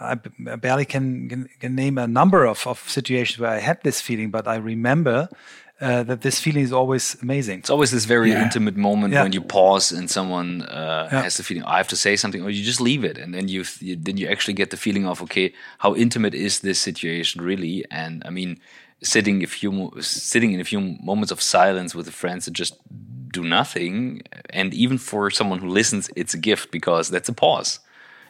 [0.00, 4.00] I barely can, can, can name a number of, of situations where I had this
[4.00, 5.28] feeling, but I remember
[5.82, 7.58] uh, that this feeling is always amazing.
[7.58, 8.44] It's always this very yeah.
[8.44, 9.24] intimate moment yeah.
[9.24, 11.22] when you pause and someone uh, yeah.
[11.22, 13.48] has the feeling I have to say something, or you just leave it, and then
[13.48, 17.42] you, you then you actually get the feeling of okay, how intimate is this situation
[17.42, 17.84] really?
[17.90, 18.60] And I mean,
[19.02, 22.78] sitting a few sitting in a few moments of silence with the friends that just
[23.32, 27.80] do nothing, and even for someone who listens, it's a gift because that's a pause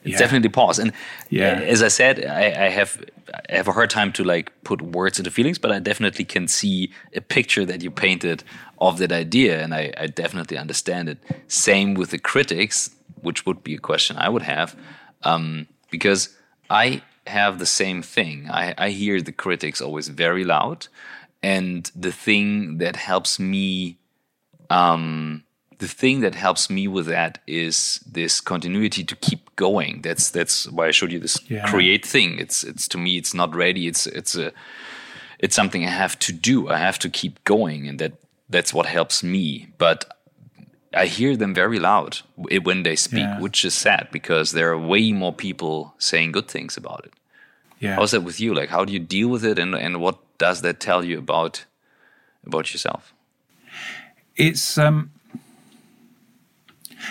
[0.05, 0.18] it's yeah.
[0.18, 0.78] definitely pause.
[0.78, 0.92] And
[1.30, 1.61] yeah.
[1.61, 3.03] as i said I, I, have
[3.50, 6.48] i have a hard time to like put words into feelings but i definitely can
[6.48, 8.44] see a picture that you painted
[8.78, 11.18] of that idea and i, I definitely understand it.
[11.48, 12.90] Same with the critics
[13.20, 14.76] which would be a question i would have
[15.22, 16.36] um, because
[16.70, 18.48] i have the same thing.
[18.50, 20.88] I, I hear the critics always very loud
[21.42, 23.98] and the thing that helps me
[24.70, 25.44] um,
[25.83, 30.01] the thing that helps me with that is this continuity to keep going.
[30.01, 31.68] That's that's why I showed you this yeah.
[31.68, 32.39] create thing.
[32.39, 33.89] It's it's to me it's not ready.
[33.89, 34.53] It's it's a
[35.41, 36.68] it's something I have to do.
[36.68, 38.12] I have to keep going, and that
[38.49, 39.72] that's what helps me.
[39.76, 40.05] But
[40.95, 43.41] I hear them very loud when they speak, yeah.
[43.41, 47.12] which is sad because there are way more people saying good things about it.
[47.80, 47.97] Yeah.
[47.97, 48.55] How's that with you?
[48.55, 51.64] Like, how do you deal with it, and and what does that tell you about
[52.47, 53.12] about yourself?
[54.37, 55.11] It's um,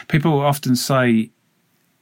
[0.08, 1.32] people often say,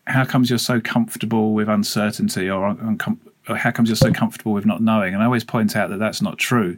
[0.08, 4.54] "How comes you're so comfortable with uncertainty?" or, uncom- or "How comes you're so comfortable
[4.54, 6.78] with not knowing?" And I always point out that that's not true.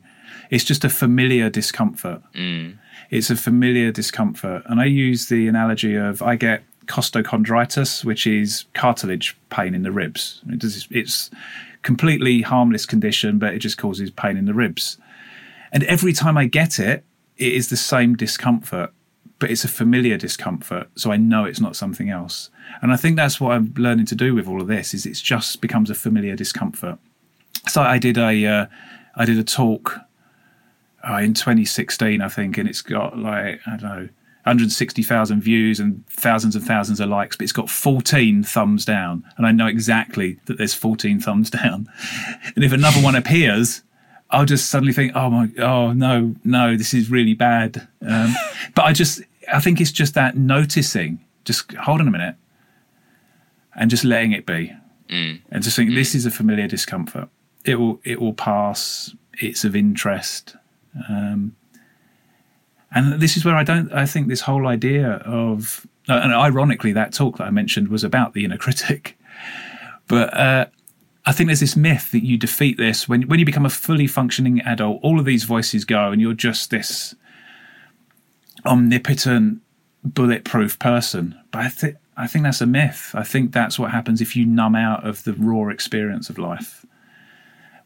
[0.49, 2.21] It's just a familiar discomfort.
[2.33, 2.77] Mm.
[3.09, 8.65] It's a familiar discomfort, and I use the analogy of I get costochondritis, which is
[8.73, 10.41] cartilage pain in the ribs.
[10.49, 11.29] It does, it's
[11.83, 14.97] completely harmless condition, but it just causes pain in the ribs.
[15.71, 17.03] And every time I get it,
[17.37, 18.93] it is the same discomfort
[19.41, 22.49] but it's a familiar discomfort so i know it's not something else
[22.81, 25.15] and i think that's what i'm learning to do with all of this is it
[25.15, 26.97] just becomes a familiar discomfort
[27.67, 28.65] so i did a uh,
[29.13, 29.99] I did a talk
[31.07, 34.09] uh, in 2016 i think and it's got like i don't know
[34.43, 39.23] 160,000 views and thousands and thousands of likes, but it's got 14 thumbs down.
[39.37, 41.87] And I know exactly that there's 14 thumbs down.
[42.55, 43.83] And if another one appears,
[44.31, 47.87] I'll just suddenly think, oh my, oh no, no, this is really bad.
[48.01, 48.33] Um,
[48.73, 49.21] but I just,
[49.51, 52.35] I think it's just that noticing, just hold on a minute,
[53.75, 54.73] and just letting it be,
[55.09, 55.41] mm.
[55.49, 55.95] and just think mm.
[55.95, 57.29] this is a familiar discomfort.
[57.65, 59.13] It will it will pass.
[59.33, 60.55] It's of interest,
[61.09, 61.55] um,
[62.93, 63.91] and this is where I don't.
[63.93, 68.33] I think this whole idea of and ironically that talk that I mentioned was about
[68.33, 69.17] the inner critic,
[70.07, 70.33] but.
[70.35, 70.65] Uh,
[71.23, 74.07] I think there's this myth that you defeat this when when you become a fully
[74.07, 74.99] functioning adult.
[75.03, 77.13] All of these voices go, and you're just this
[78.65, 79.61] omnipotent,
[80.03, 81.39] bulletproof person.
[81.51, 83.11] But I think I think that's a myth.
[83.13, 86.85] I think that's what happens if you numb out of the raw experience of life.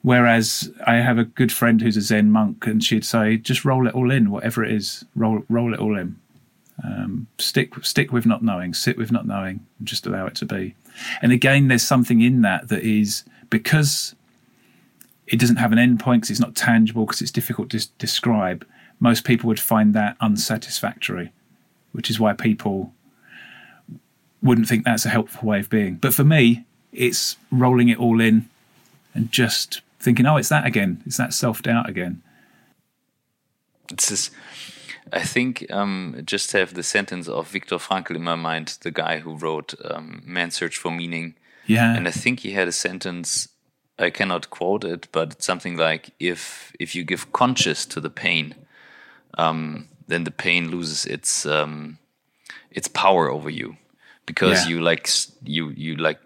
[0.02, 3.88] Whereas I have a good friend who's a Zen monk, and she'd say, just roll
[3.88, 6.18] it all in, whatever it is, roll roll it all in.
[6.84, 10.46] Um, stick stick with not knowing, sit with not knowing, and just allow it to
[10.46, 10.76] be.
[11.22, 14.16] And again, there's something in that that is because
[15.28, 18.66] it doesn't have an end point because it's not tangible because it's difficult to describe
[19.00, 21.32] most people would find that unsatisfactory,
[21.92, 22.94] which is why people
[24.42, 25.96] wouldn't think that's a helpful way of being.
[25.96, 28.50] But for me, it's rolling it all in
[29.14, 31.02] and just thinking, oh, it's that again.
[31.06, 32.22] It's that self doubt again.
[33.92, 34.32] It's just,
[35.12, 39.20] I think, um, just have the sentence of Viktor Frankl in my mind, the guy
[39.20, 41.36] who wrote um, Man's Search for Meaning.
[41.68, 41.96] Yeah.
[41.96, 43.50] And I think he had a sentence,
[43.98, 48.10] I cannot quote it, but it's something like if if you give conscious to the
[48.10, 48.56] pain,
[49.38, 51.98] um, then the pain loses its um,
[52.72, 53.78] its power over you.
[54.26, 54.70] Because yeah.
[54.70, 55.10] you like
[55.44, 56.20] you you like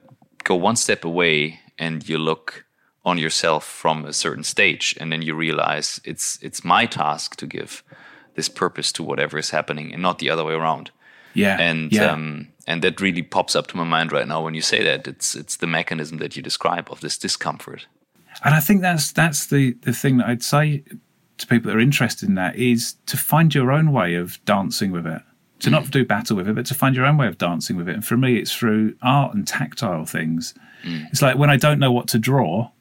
[0.44, 2.66] go one step away and you look
[3.06, 4.96] on yourself from a certain stage.
[5.00, 7.84] And then you realize it's it's my task to give
[8.36, 10.92] this purpose to whatever is happening and not the other way around.
[11.34, 11.60] Yeah.
[11.60, 12.12] And yeah.
[12.12, 15.08] um and that really pops up to my mind right now when you say that.
[15.08, 17.88] It's it's the mechanism that you describe of this discomfort.
[18.46, 20.84] And i think that's that's the the thing that i'd say
[21.40, 24.92] to people that are interested in that is to find your own way of dancing
[24.92, 25.22] with it.
[25.62, 27.90] To not do battle with it, but to find your own way of dancing with
[27.90, 27.96] it.
[27.96, 30.54] And for me, it's through art and tactile things.
[30.86, 31.10] Mm.
[31.12, 32.72] It's like when I don't know what to draw,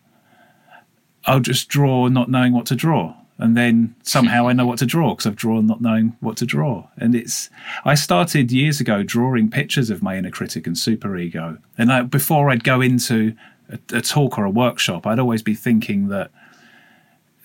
[1.26, 3.16] I'll just draw not knowing what to draw.
[3.36, 6.46] And then somehow I know what to draw because I've drawn not knowing what to
[6.46, 6.88] draw.
[6.96, 7.50] And it's,
[7.84, 11.58] I started years ago drawing pictures of my inner critic and superego.
[11.76, 13.34] And I, before I'd go into
[13.68, 16.30] a, a talk or a workshop, I'd always be thinking that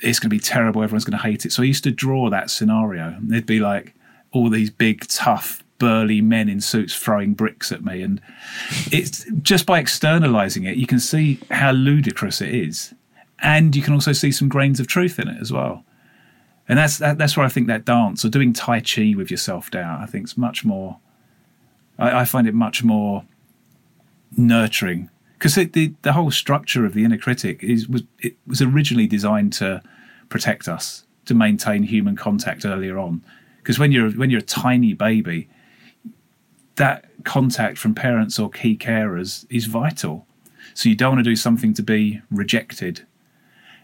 [0.04, 0.84] it's going to be terrible.
[0.84, 1.51] Everyone's going to hate it.
[1.51, 3.08] So I used to draw that scenario.
[3.08, 3.95] And there'd be like
[4.32, 8.01] all these big, tough, burly men in suits throwing bricks at me.
[8.01, 8.22] And
[8.91, 12.93] it's just by externalizing it, you can see how ludicrous it is.
[13.39, 15.84] And you can also see some grains of truth in it as well.
[16.70, 19.38] And that's that, that's where I think that dance or doing Tai Chi with your
[19.38, 20.97] self doubt, I think is much more.
[21.99, 23.26] I, I find it much more
[24.38, 29.08] nurturing because the the whole structure of the inner critic is was it was originally
[29.08, 29.82] designed to
[30.34, 33.24] protect us to maintain human contact earlier on.
[33.58, 35.48] Because when you're when you're a tiny baby
[36.76, 40.26] that contact from parents or key carers is vital.
[40.74, 43.06] So you don't want to do something to be rejected.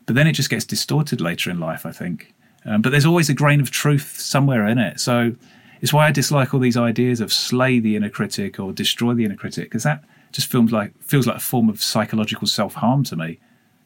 [0.07, 2.33] But then it just gets distorted later in life i think.
[2.65, 4.99] Um, but there's always a grain of truth somewhere in it.
[4.99, 5.35] So
[5.81, 9.23] it's why i dislike all these ideas of slay the inner critic or destroy the
[9.23, 13.03] inner critic because that just feels like feels like a form of psychological self harm
[13.03, 13.39] to me.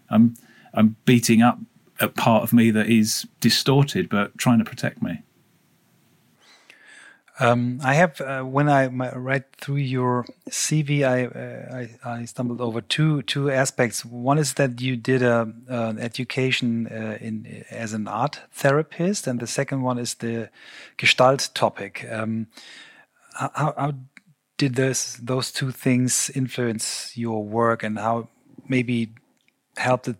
[0.10, 0.36] I'm
[0.74, 1.60] I'm beating up
[2.00, 5.22] a part of me that is distorted, but trying to protect me.
[7.40, 12.62] Um, I have uh, when I read through your CV, I, uh, I, I stumbled
[12.62, 14.06] over two two aspects.
[14.06, 15.52] One is that you did a,
[16.00, 20.50] education uh, in as an art therapist, and the second one is the
[20.98, 22.06] Gestalt topic.
[22.12, 22.48] Um,
[23.34, 23.94] how, how
[24.58, 28.28] did those those two things influence your work and how
[28.70, 29.10] maybe
[29.76, 30.18] helped it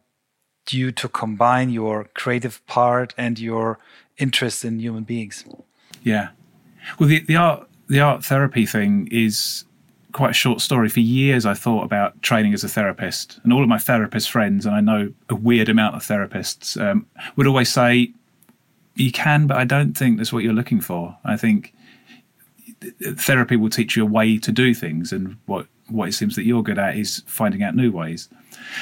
[0.72, 3.80] you to combine your creative part and your
[4.18, 5.44] interest in human beings.
[6.04, 6.30] Yeah.
[7.00, 9.66] Well the, the art the art therapy thing is
[10.12, 10.90] quite a short story.
[10.90, 14.66] For years i thought about training as a therapist and all of my therapist friends
[14.66, 18.12] and i know a weird amount of therapists um, would always say
[18.96, 21.18] you can but i don't think that's what you're looking for.
[21.26, 21.74] I think
[23.16, 26.44] therapy will teach you a way to do things, and what what it seems that
[26.44, 28.30] you're good at is finding out new ways.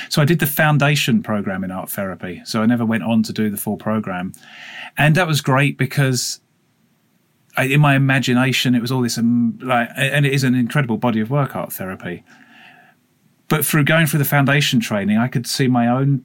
[0.09, 2.41] So I did the foundation program in art therapy.
[2.45, 4.33] So I never went on to do the full program,
[4.97, 6.41] and that was great because.
[7.57, 10.95] I, in my imagination, it was all this, um, like, and it is an incredible
[10.95, 12.23] body of work, art therapy.
[13.49, 16.23] But through going through the foundation training, I could see my own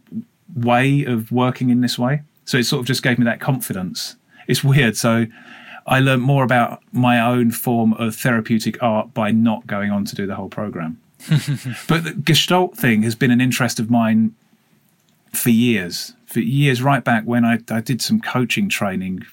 [0.54, 2.22] way of working in this way.
[2.44, 4.14] So it sort of just gave me that confidence.
[4.46, 4.96] It's weird.
[4.96, 5.26] So
[5.86, 10.14] I learned more about my own form of therapeutic art by not going on to
[10.14, 11.00] do the whole program.
[11.88, 14.34] but the Gestalt thing has been an interest of mine
[15.32, 19.24] for years, for years, right back when I, I did some coaching training,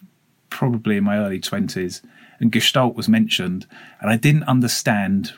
[0.49, 2.01] probably in my early 20s,
[2.39, 3.67] and Gestalt was mentioned,
[4.01, 5.34] and I didn't understand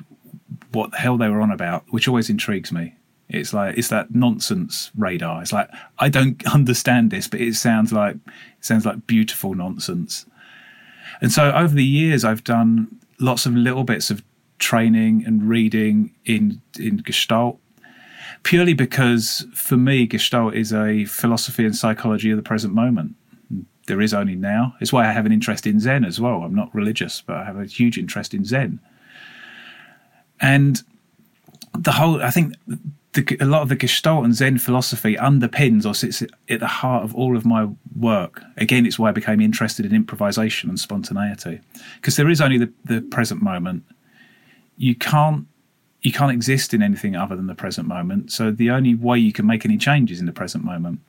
[0.72, 2.96] what the hell they were on about, which always intrigues me.
[3.28, 5.42] It's like it's that nonsense radar.
[5.42, 10.26] It's like I don't understand this, but it sounds like it sounds like beautiful nonsense.
[11.22, 14.24] And so over the years, I've done lots of little bits of
[14.60, 17.60] training and reading in in Gestalt,
[18.44, 23.16] purely because for me, Gestalt is a philosophy and psychology of the present moment.
[23.88, 24.74] There is only now.
[24.82, 26.42] It's why I have an interest in Zen as well.
[26.42, 28.80] I'm not religious, but I have a huge interest in Zen.
[30.42, 30.82] And
[31.78, 32.56] the whole, I think
[33.14, 37.04] the, a lot of the Gestalt and Zen philosophy underpins or sits at the heart
[37.04, 38.42] of all of my work.
[38.58, 41.62] Again, it's why I became interested in improvisation and spontaneity,
[41.96, 43.84] because there is only the, the present moment.
[44.78, 45.48] You can't
[46.02, 48.32] you can't exist in anything other than the present moment.
[48.32, 51.00] So the only way you can make any changes in the present moment.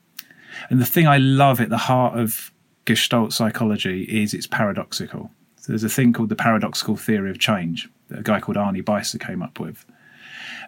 [0.70, 2.50] And the thing I love at the heart of
[2.86, 5.30] Gestalt psychology is it's paradoxical.
[5.56, 8.82] So there's a thing called the paradoxical theory of change that a guy called Arnie
[8.82, 9.84] Beisser came up with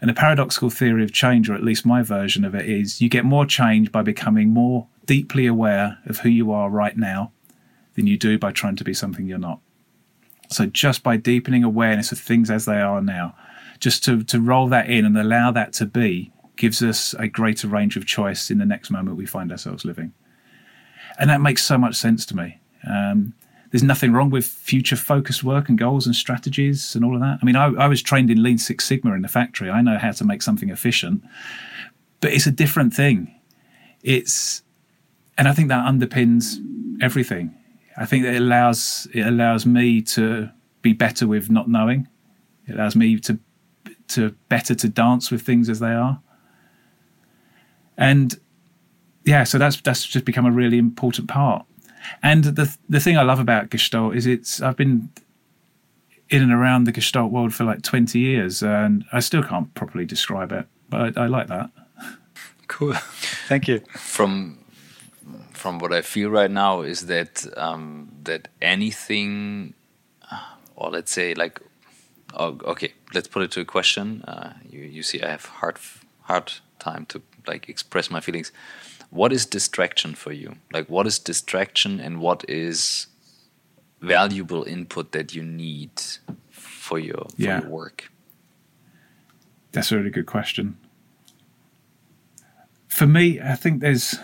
[0.00, 3.08] and the paradoxical theory of change, or at least my version of it, is you
[3.08, 7.32] get more change by becoming more deeply aware of who you are right now
[7.94, 9.60] than you do by trying to be something you're not.
[10.48, 13.34] So just by deepening awareness of things as they are now,
[13.80, 17.68] just to, to roll that in and allow that to be gives us a greater
[17.68, 20.12] range of choice in the next moment we find ourselves living.
[21.18, 22.58] And that makes so much sense to me.
[22.88, 23.34] Um,
[23.70, 27.38] there's nothing wrong with future focused work and goals and strategies and all of that.
[27.40, 29.68] I mean, I, I was trained in Lean Six Sigma in the factory.
[29.70, 31.22] I know how to make something efficient,
[32.20, 33.34] but it's a different thing.
[34.02, 34.62] It's,
[35.36, 36.56] and I think that underpins
[37.02, 37.54] everything.
[37.98, 40.50] I think that it allows it allows me to
[40.82, 42.08] be better with not knowing.
[42.66, 43.38] It allows me to
[44.08, 46.20] to better to dance with things as they are.
[47.96, 48.38] And
[49.24, 51.66] yeah, so that's that's just become a really important part
[52.22, 55.10] and the the thing I love about Gestalt is it's I've been
[56.28, 60.04] in and around the Gestalt world for like 20 years and I still can't properly
[60.04, 61.70] describe it, but I, I like that.
[62.66, 62.92] Cool.
[63.48, 63.80] Thank you.
[63.96, 64.57] From
[65.58, 69.74] from what I feel right now is that um, that anything,
[70.76, 71.60] or let's say like,
[72.34, 74.22] oh, okay, let's put it to a question.
[74.22, 75.78] Uh, you you see, I have hard
[76.22, 78.52] hard time to like express my feelings
[79.10, 80.56] what is distraction for you?
[80.72, 83.06] Like, what is distraction and what is
[84.00, 85.90] valuable input that you need
[86.50, 87.60] for your, for yeah.
[87.60, 88.10] your work?
[89.72, 90.76] That's a really good question.
[92.88, 94.18] For me, I think there's.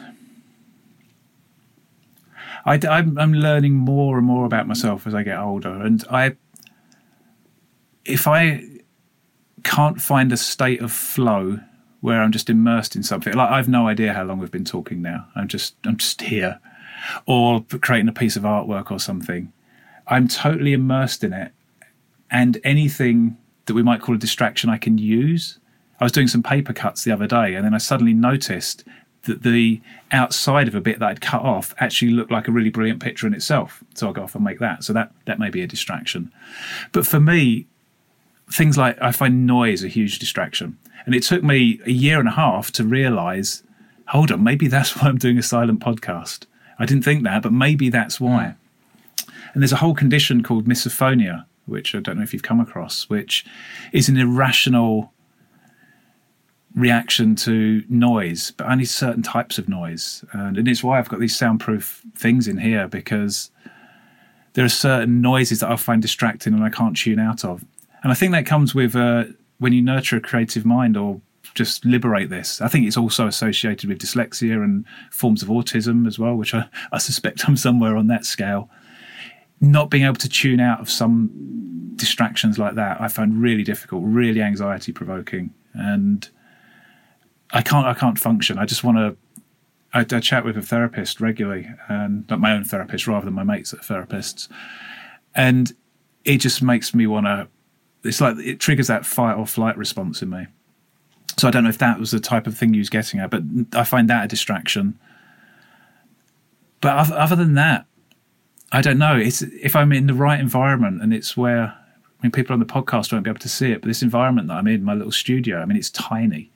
[2.65, 6.37] I, I'm, I'm learning more and more about myself as I get older, and I,
[8.05, 8.65] if I
[9.63, 11.61] can't find a state of flow
[12.01, 15.03] where I'm just immersed in something, like I've no idea how long we've been talking
[15.03, 15.27] now.
[15.35, 16.61] I'm just I'm just here,
[17.27, 19.53] or creating a piece of artwork or something.
[20.07, 21.53] I'm totally immersed in it,
[22.31, 23.37] and anything
[23.67, 25.59] that we might call a distraction I can use.
[26.01, 28.85] I was doing some paper cuts the other day, and then I suddenly noticed
[29.25, 32.71] that the outside of a bit that I'd cut off actually looked like a really
[32.71, 33.83] brilliant picture in itself.
[33.95, 34.85] So I'll go off and make that.
[34.85, 36.33] So that that may be a distraction.
[36.93, 37.67] But for me,
[38.53, 40.79] things like I find noise a huge distraction.
[41.07, 43.63] And it took me a year and a half to realize,
[44.09, 46.47] hold on, maybe that's why I'm doing a silent podcast.
[46.79, 48.55] I didn't think that, but maybe that's why.
[49.19, 49.29] Mm.
[49.53, 53.09] And there's a whole condition called misophonia, which I don't know if you've come across,
[53.09, 53.47] which
[53.93, 55.13] is an irrational
[56.75, 60.25] reaction to noise, but only certain types of noise.
[60.33, 63.51] And, and it's why I've got these soundproof things in here because
[64.55, 67.65] there are certain noises that I find distracting and I can't tune out of.
[68.03, 69.25] And I think that comes with uh,
[69.59, 71.21] when you nurture a creative mind or
[71.55, 72.61] just liberate this.
[72.61, 76.67] I think it's also associated with dyslexia and forms of autism as well, which I,
[76.91, 78.69] I suspect I'm somewhere on that scale.
[79.61, 81.31] Not being able to tune out of some
[81.95, 85.55] distractions like that, I find really difficult, really anxiety provoking.
[85.73, 86.29] And
[87.55, 88.59] I can't I can't function.
[88.59, 89.17] I just want to.
[89.97, 93.71] I, chat with a therapist regularly, and not my own therapist, rather than my mates
[93.71, 94.49] that are therapists,
[95.37, 95.73] and
[96.25, 97.47] it just makes me want to.
[98.03, 100.49] It's like it triggers that fight or flight response in me.
[101.39, 103.31] So I don't know if that was the type of thing you was getting at,
[103.31, 103.43] but
[103.73, 104.99] I find that a distraction.
[106.81, 107.87] But other, other than that,
[108.73, 109.17] I don't know.
[109.17, 112.67] It's if I'm in the right environment and it's where I mean people on the
[112.67, 115.13] podcast won't be able to see it, but this environment that I'm in, my little
[115.13, 116.51] studio, I mean it's tiny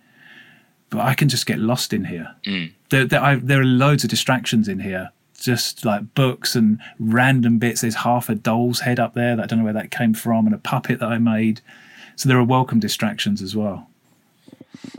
[0.90, 2.34] but I can just get lost in here.
[2.44, 2.72] Mm.
[2.90, 7.58] There, there, I, there, are loads of distractions in here, just like books and random
[7.58, 7.82] bits.
[7.82, 10.46] There's half a doll's head up there that I don't know where that came from,
[10.46, 11.60] and a puppet that I made.
[12.16, 13.88] So there are welcome distractions as well.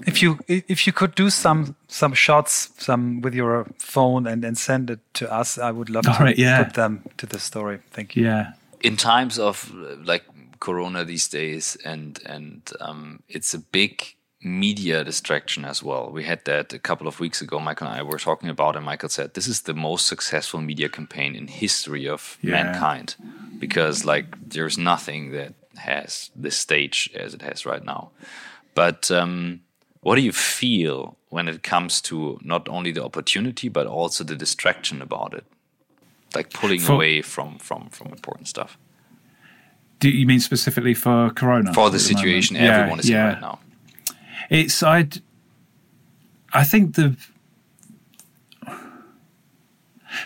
[0.06, 4.58] If you if you could do some some shots some with your phone and, and
[4.58, 6.64] send it to us, I would love All to right, yeah.
[6.64, 7.80] put them to the story.
[7.92, 8.26] Thank you.
[8.26, 8.54] Yeah.
[8.82, 9.72] In times of
[10.04, 10.24] like
[10.60, 16.10] Corona these days, and and um, it's a big media distraction as well.
[16.10, 17.60] We had that a couple of weeks ago.
[17.60, 20.90] Michael and I were talking about, and Michael said this is the most successful media
[20.90, 22.52] campaign in history of yeah.
[22.52, 23.16] mankind
[23.60, 28.12] because like there's nothing that has this stage as it has right now.
[28.76, 29.62] But um,
[30.02, 34.36] what do you feel when it comes to not only the opportunity but also the
[34.36, 35.44] distraction about it,
[36.34, 38.78] like pulling for, away from from from important stuff?
[40.00, 41.74] Do you mean specifically for Corona?
[41.74, 43.28] For the situation the everyone yeah, is yeah.
[43.28, 43.60] in right now
[44.50, 45.08] it's I.
[46.52, 47.16] I think the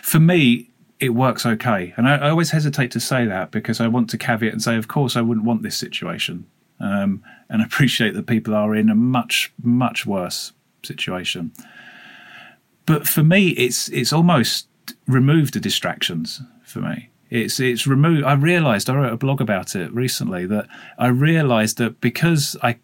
[0.02, 0.70] for me
[1.00, 4.18] it works okay, and I, I, always hesitate to say that because I want to
[4.18, 6.46] caveat and say, of course, I wouldn't want this situation,
[6.80, 10.52] um, and appreciate that people are in a much much worse
[10.82, 11.52] situation.
[12.86, 14.68] But for me, it's it's almost
[15.06, 17.10] removed the distractions for me.
[17.30, 18.24] It's it's removed.
[18.24, 20.68] I realised I wrote a blog about it recently that
[20.98, 22.78] I realised that because I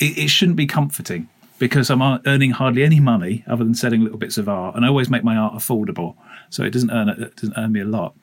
[0.00, 1.28] it, it shouldn't be comforting
[1.60, 4.88] because I'm earning hardly any money other than selling little bits of art, and I
[4.88, 6.16] always make my art affordable,
[6.48, 8.16] so it doesn't earn it doesn't earn me a lot.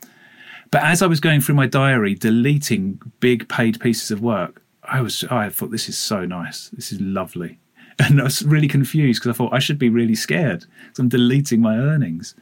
[0.71, 5.01] But as I was going through my diary, deleting big paid pieces of work, I
[5.01, 7.59] was I thought this is so nice, this is lovely,
[7.99, 11.09] and I was really confused because I thought I should be really scared because I'm
[11.09, 12.35] deleting my earnings.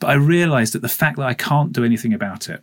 [0.00, 2.62] But I realised that the fact that I can't do anything about it,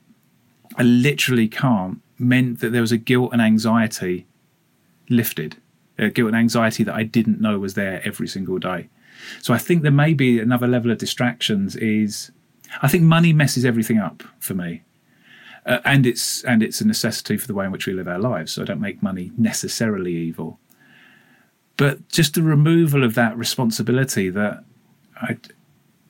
[0.75, 4.27] I literally can't, meant that there was a guilt and anxiety
[5.09, 5.57] lifted
[6.01, 8.89] uh, guilt and anxiety that I didn't know was there every single day.
[9.41, 11.75] So I think there may be another level of distractions.
[11.75, 12.31] Is
[12.81, 14.83] I think money messes everything up for me,
[15.65, 18.19] uh, and it's and it's a necessity for the way in which we live our
[18.19, 18.53] lives.
[18.53, 20.59] So I don't make money necessarily evil,
[21.77, 24.63] but just the removal of that responsibility that
[25.21, 25.37] I.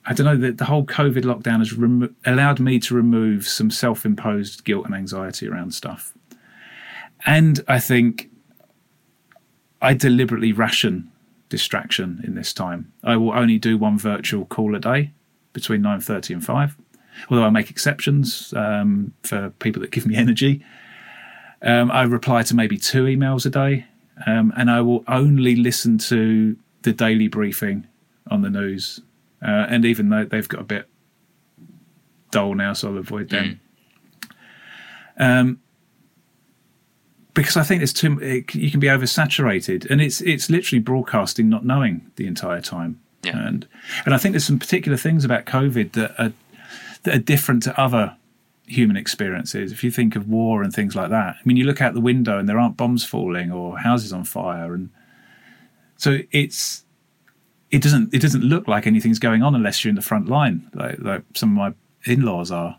[0.04, 3.70] I don't know that the whole COVID lockdown has remo- allowed me to remove some
[3.70, 6.12] self-imposed guilt and anxiety around stuff,
[7.24, 8.28] and I think
[9.82, 11.10] I deliberately ration
[11.48, 12.92] distraction in this time.
[13.04, 15.10] I will only do one virtual call a day
[15.52, 16.76] between 9.30 and 5,
[17.28, 20.64] although I make exceptions um, for people that give me energy.
[21.60, 23.86] Um, I reply to maybe two emails a day,
[24.26, 27.86] um, and I will only listen to the daily briefing
[28.30, 29.00] on the news.
[29.42, 30.88] Uh, and even though they've got a bit
[32.30, 33.60] dull now, so I'll avoid them.
[35.18, 35.58] Mm
[37.34, 41.48] because I think there's too it, you can be oversaturated, and it's it's literally broadcasting
[41.48, 43.00] not knowing the entire time.
[43.22, 43.46] Yeah.
[43.46, 43.66] And
[44.04, 46.32] and I think there's some particular things about COVID that are
[47.04, 48.16] that are different to other
[48.66, 49.72] human experiences.
[49.72, 52.00] If you think of war and things like that, I mean, you look out the
[52.00, 54.90] window and there aren't bombs falling or houses on fire, and
[55.96, 56.84] so it's
[57.70, 60.68] it doesn't it doesn't look like anything's going on unless you're in the front line,
[60.74, 61.74] like, like some of my
[62.10, 62.78] in-laws are.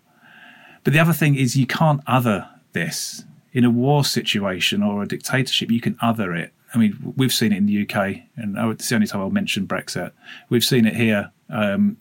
[0.83, 3.23] But the other thing is you can't other this
[3.53, 5.71] in a war situation or a dictatorship.
[5.71, 6.51] You can other it.
[6.73, 9.67] I mean, we've seen it in the UK, and it's the only time I'll mention
[9.67, 10.11] Brexit.
[10.49, 11.31] We've seen it here.
[11.49, 11.97] Um,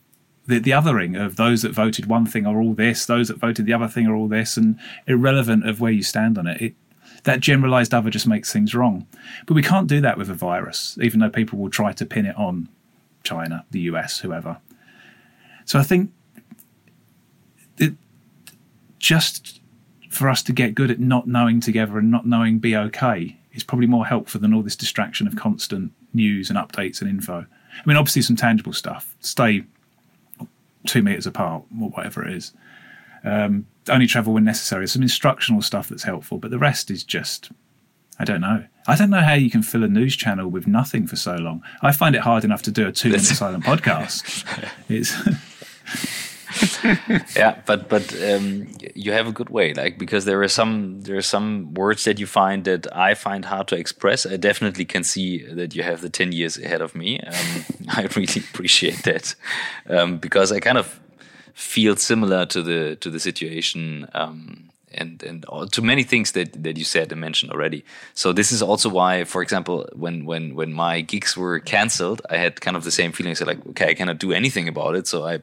[0.46, 3.66] the, the othering of those that voted one thing are all this, those that voted
[3.66, 6.60] the other thing are all this, and irrelevant of where you stand on it.
[6.60, 6.74] it
[7.24, 9.06] that generalized other just makes things wrong.
[9.46, 12.26] But we can't do that with a virus, even though people will try to pin
[12.26, 12.68] it on
[13.22, 14.58] China, the US, whoever.
[15.64, 16.10] So I think
[17.78, 17.94] it,
[18.98, 19.60] just
[20.12, 23.64] for us to get good at not knowing together and not knowing be okay is
[23.64, 27.46] probably more helpful than all this distraction of constant news and updates and info.
[27.72, 29.16] I mean, obviously, some tangible stuff.
[29.20, 29.64] Stay
[30.86, 32.52] two meters apart, or whatever it is.
[33.24, 34.86] Um, only travel when necessary.
[34.86, 37.50] Some instructional stuff that's helpful, but the rest is just,
[38.18, 38.66] I don't know.
[38.86, 41.62] I don't know how you can fill a news channel with nothing for so long.
[41.80, 44.44] I find it hard enough to do a two minute silent podcast.
[44.88, 45.14] It's.
[47.36, 51.16] yeah, but but um, you have a good way, like because there are some there
[51.16, 54.26] are some words that you find that I find hard to express.
[54.26, 57.20] I definitely can see that you have the ten years ahead of me.
[57.20, 59.34] Um, I really appreciate that
[59.88, 61.00] um, because I kind of
[61.54, 66.76] feel similar to the to the situation um, and and to many things that that
[66.76, 67.84] you said and mentioned already.
[68.14, 72.36] So this is also why, for example, when when when my gigs were cancelled, I
[72.36, 73.38] had kind of the same feelings.
[73.38, 75.06] So like, okay, I cannot do anything about it.
[75.06, 75.40] So I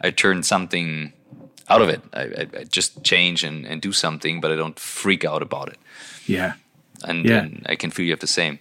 [0.00, 1.12] I turn something
[1.68, 2.02] out of it.
[2.12, 5.68] I, I, I just change and, and do something, but I don't freak out about
[5.68, 5.78] it.
[6.26, 6.54] Yeah,
[7.04, 7.40] and, yeah.
[7.40, 8.58] and I can feel you have the same.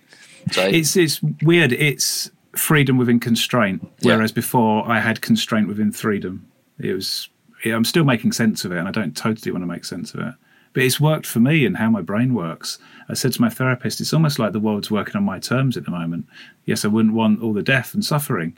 [0.51, 1.73] So I, it's it's weird.
[1.73, 4.35] It's freedom within constraint, whereas yeah.
[4.35, 6.47] before I had constraint within freedom.
[6.79, 7.29] It was
[7.65, 10.19] I'm still making sense of it, and I don't totally want to make sense of
[10.21, 10.33] it.
[10.73, 12.77] But it's worked for me and how my brain works.
[13.09, 15.85] I said to my therapist, it's almost like the world's working on my terms at
[15.85, 16.27] the moment.
[16.65, 18.55] Yes, I wouldn't want all the death and suffering.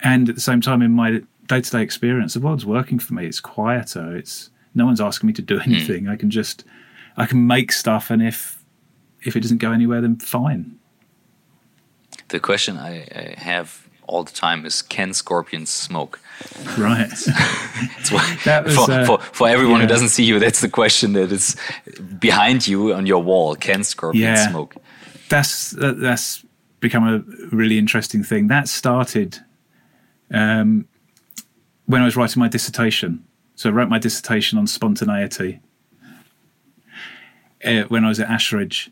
[0.00, 3.14] And at the same time, in my day to day experience, the world's working for
[3.14, 3.26] me.
[3.26, 4.16] It's quieter.
[4.16, 5.72] It's no one's asking me to do hmm.
[5.72, 6.04] anything.
[6.04, 6.12] Mm.
[6.12, 6.64] I can just,
[7.16, 8.62] I can make stuff, and if
[9.22, 10.78] if it doesn't go anywhere, then fine.
[12.28, 16.20] The question I, I have all the time is: Can scorpions smoke?
[16.76, 17.08] Right.
[18.44, 19.82] that was, for, uh, for, for, everyone yeah.
[19.82, 21.56] who doesn't see you, that's the question that is
[22.18, 23.56] behind you on your wall.
[23.56, 24.50] Can scorpions yeah.
[24.50, 24.76] smoke?
[25.28, 26.44] That's that's
[26.80, 27.18] become a
[27.54, 28.48] really interesting thing.
[28.48, 29.38] That started
[30.30, 30.86] um,
[31.86, 33.24] when I was writing my dissertation.
[33.54, 35.60] So I wrote my dissertation on spontaneity
[37.64, 38.90] uh, when I was at Ashridge,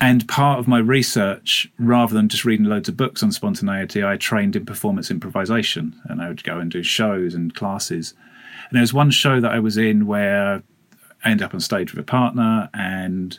[0.00, 4.18] and part of my research, rather than just reading loads of books on spontaneity, I
[4.18, 8.12] trained in performance improvisation and I would go and do shows and classes.
[8.68, 10.62] And there was one show that I was in where
[11.24, 13.38] I ended up on stage with a partner and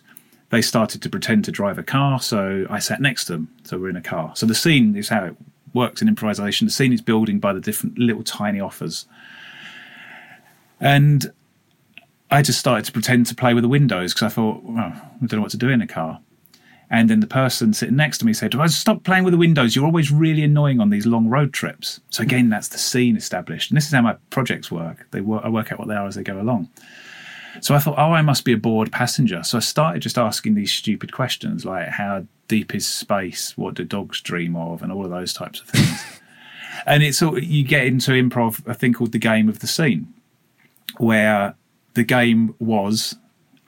[0.49, 2.20] they started to pretend to drive a car.
[2.20, 3.53] So I sat next to them.
[3.63, 4.36] So we're in a car.
[4.36, 5.36] So the scene is how it
[5.76, 6.65] works in improvisation.
[6.65, 9.05] The scene is building by the different little tiny offers.
[10.80, 11.32] And
[12.32, 15.26] I just started to pretend to play with the windows because I thought, well, I
[15.26, 16.19] don't know what to do in a car.
[16.89, 19.76] And then the person sitting next to me said, well, Stop playing with the windows.
[19.76, 21.99] You're always really annoying on these long road trips.
[22.09, 23.71] So, again, that's the scene established.
[23.71, 25.07] And this is how my projects work.
[25.11, 26.69] They work I work out what they are as they go along.
[27.61, 29.43] So I thought, oh, I must be a bored passenger.
[29.43, 33.57] So I started just asking these stupid questions like, how deep is space?
[33.57, 34.81] What do dogs dream of?
[34.81, 36.03] And all of those types of things.
[36.85, 40.13] and it's all, you get into improv, a thing called the game of the scene,
[40.97, 41.55] where
[41.93, 43.15] the game was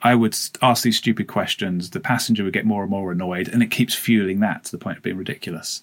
[0.02, 1.90] I would ask these stupid questions.
[1.90, 4.78] The passenger would get more and more annoyed, and it keeps fueling that to the
[4.78, 5.82] point of being ridiculous.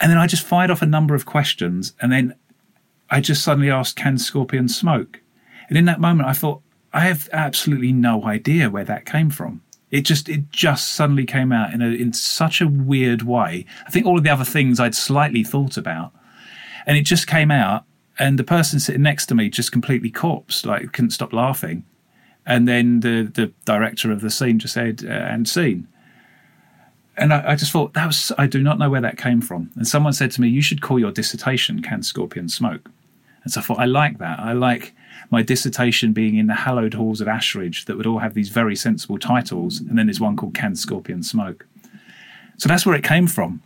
[0.00, 2.34] And then I just fired off a number of questions, and then
[3.10, 5.20] I just suddenly asked, "Can scorpions smoke?"
[5.68, 6.62] And in that moment, I thought,
[6.92, 9.62] I have absolutely no idea where that came from.
[9.90, 13.64] It just it just suddenly came out in a in such a weird way.
[13.86, 16.12] I think all of the other things I'd slightly thought about,
[16.86, 17.84] and it just came out.
[18.18, 21.84] And the person sitting next to me just completely corpsed, like couldn't stop laughing.
[22.44, 25.86] And then the, the director of the scene just said, uh, and scene.
[27.16, 29.70] And I, I, just thought, that was, I do not know where that came from.
[29.76, 32.90] And someone said to me, you should call your dissertation Can Scorpion Smoke?
[33.44, 34.40] And so I thought, I like that.
[34.40, 34.94] I like
[35.30, 38.74] my dissertation being in the hallowed halls of Ashridge that would all have these very
[38.74, 39.80] sensible titles.
[39.80, 41.66] And then there's one called Can Scorpion Smoke?
[42.56, 43.62] So that's where it came from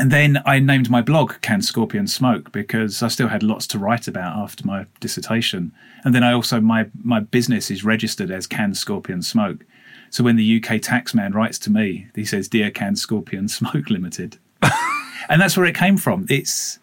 [0.00, 3.78] and then I named my blog Can Scorpion Smoke because I still had lots to
[3.78, 5.72] write about after my dissertation.
[6.04, 9.64] And then I also my my business is registered as Can Scorpion Smoke.
[10.08, 14.38] So when the UK taxman writes to me, he says, "Dear Can Scorpion Smoke Limited,"
[15.28, 16.24] and that's where it came from.
[16.30, 16.78] It's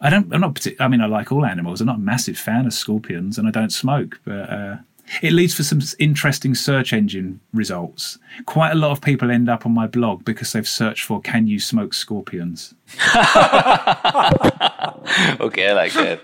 [0.00, 0.32] I don't.
[0.32, 0.66] I'm not.
[0.80, 1.80] I mean, I like all animals.
[1.80, 4.20] I'm not a massive fan of scorpions, and I don't smoke.
[4.24, 4.76] But uh,
[5.22, 8.18] it leads for some interesting search engine results.
[8.46, 11.46] Quite a lot of people end up on my blog because they've searched for "Can
[11.46, 12.74] you smoke scorpions?"
[15.40, 16.20] okay, I like that.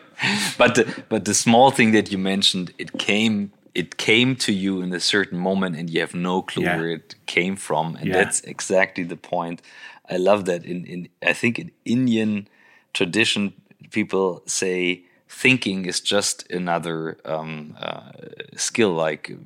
[0.59, 4.83] But the, but the small thing that you mentioned, it came it came to you
[4.83, 6.77] in a certain moment, and you have no clue yeah.
[6.77, 8.15] where it came from, and yeah.
[8.15, 9.63] that's exactly the point.
[10.09, 10.65] I love that.
[10.65, 12.49] In in I think in Indian
[12.93, 13.53] tradition,
[13.91, 18.13] people say thinking is just another um, uh,
[18.57, 19.37] skill, like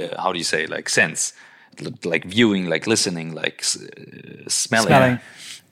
[0.00, 1.32] uh, how do you say, like sense,
[2.04, 4.88] like viewing, like listening, like uh, smelling.
[4.88, 5.20] smelling.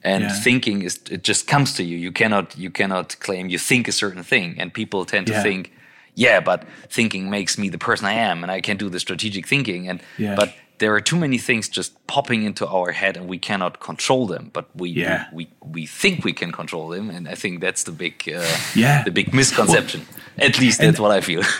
[0.03, 0.33] And yeah.
[0.43, 1.97] thinking is it just comes to you.
[1.97, 5.41] You cannot you cannot claim you think a certain thing, and people tend to yeah.
[5.41, 5.71] think,
[6.13, 9.47] yeah, but thinking makes me the person I am, and I can do the strategic
[9.47, 9.89] thinking.
[9.89, 10.35] And yeah.
[10.35, 14.27] but there are too many things just popping into our head and we cannot control
[14.27, 15.27] them but we yeah.
[15.31, 18.45] we, we, think we can control them and i think that's the big uh,
[18.75, 19.03] yeah.
[19.03, 20.05] the big misconception.
[20.37, 21.41] Well, at least that's and, what i feel.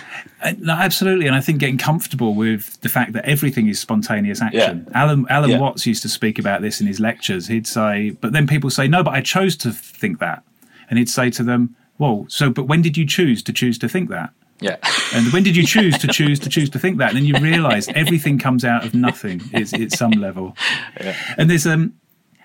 [0.60, 4.86] No, absolutely and i think getting comfortable with the fact that everything is spontaneous action.
[4.88, 5.02] Yeah.
[5.02, 5.60] alan alan yeah.
[5.60, 7.48] watts used to speak about this in his lectures.
[7.48, 10.44] He'd say but then people say no but i chose to think that.
[10.88, 13.90] And he'd say to them well so but when did you choose to choose to
[13.90, 14.78] think that yeah.
[15.14, 17.10] And when did you choose to choose to choose to think that?
[17.10, 19.42] And then you realize everything comes out of nothing.
[19.54, 20.58] It's at some level.
[21.00, 21.16] Yeah.
[21.38, 21.94] And there's um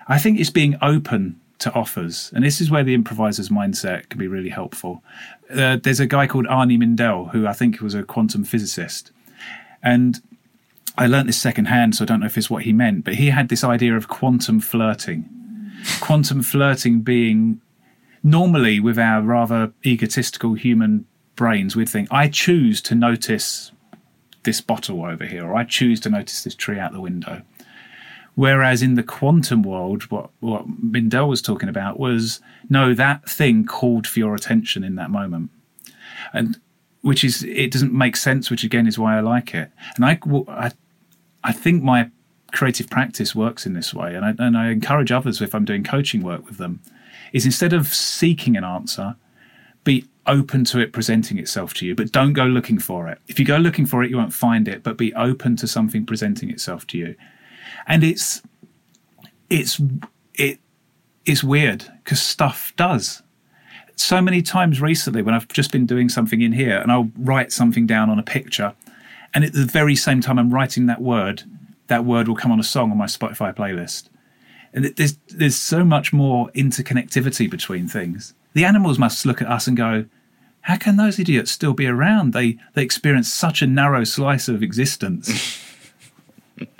[0.07, 2.31] I think it's being open to offers.
[2.33, 5.03] And this is where the improviser's mindset can be really helpful.
[5.49, 9.11] Uh, there's a guy called Arnie Mindell, who I think was a quantum physicist.
[9.83, 10.21] And
[10.97, 13.29] I learned this secondhand, so I don't know if it's what he meant, but he
[13.29, 15.29] had this idea of quantum flirting.
[15.99, 17.61] Quantum flirting being
[18.23, 21.05] normally with our rather egotistical human
[21.41, 23.71] brains, we'd think, I choose to notice
[24.43, 27.41] this bottle over here, or I choose to notice this tree out the window.
[28.35, 33.65] Whereas in the quantum world, what, what Mindell was talking about was no, that thing
[33.65, 35.49] called for your attention in that moment.
[36.31, 36.59] And
[37.01, 39.71] which is, it doesn't make sense, which again is why I like it.
[39.95, 40.71] And I, I,
[41.43, 42.11] I think my
[42.51, 44.13] creative practice works in this way.
[44.13, 46.81] And I, and I encourage others if I'm doing coaching work with them,
[47.33, 49.15] is instead of seeking an answer,
[50.31, 53.19] open to it presenting itself to you, but don't go looking for it.
[53.27, 56.05] If you go looking for it, you won't find it, but be open to something
[56.05, 57.15] presenting itself to you.
[57.85, 58.41] And it's,
[59.49, 59.81] it's,
[60.35, 60.59] it,
[61.25, 63.21] it's weird because stuff does.
[63.95, 67.51] So many times recently when I've just been doing something in here and I'll write
[67.51, 68.73] something down on a picture,
[69.33, 71.43] and at the very same time I'm writing that word,
[71.87, 74.09] that word will come on a song on my Spotify playlist.
[74.73, 79.67] And there's there's so much more interconnectivity between things the animals must look at us
[79.67, 80.05] and go,
[80.61, 82.33] how can those idiots still be around?
[82.33, 85.59] They they experience such a narrow slice of existence.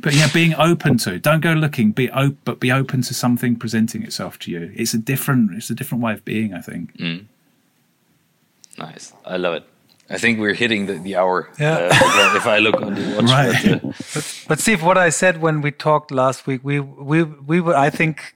[0.00, 3.56] but yeah, being open to don't go looking, be op- but be open to something
[3.56, 4.72] presenting itself to you.
[4.74, 6.96] It's a different it's a different way of being, I think.
[6.96, 7.26] Mm.
[8.78, 9.64] Nice, I love it.
[10.10, 11.50] I think we're hitting the, the hour.
[11.60, 11.90] Yeah.
[11.92, 13.30] Uh, if I look on the watch.
[13.30, 13.62] Right.
[13.62, 17.24] But, uh, but, but Steve, what I said when we talked last week, we we
[17.24, 18.34] we were, I think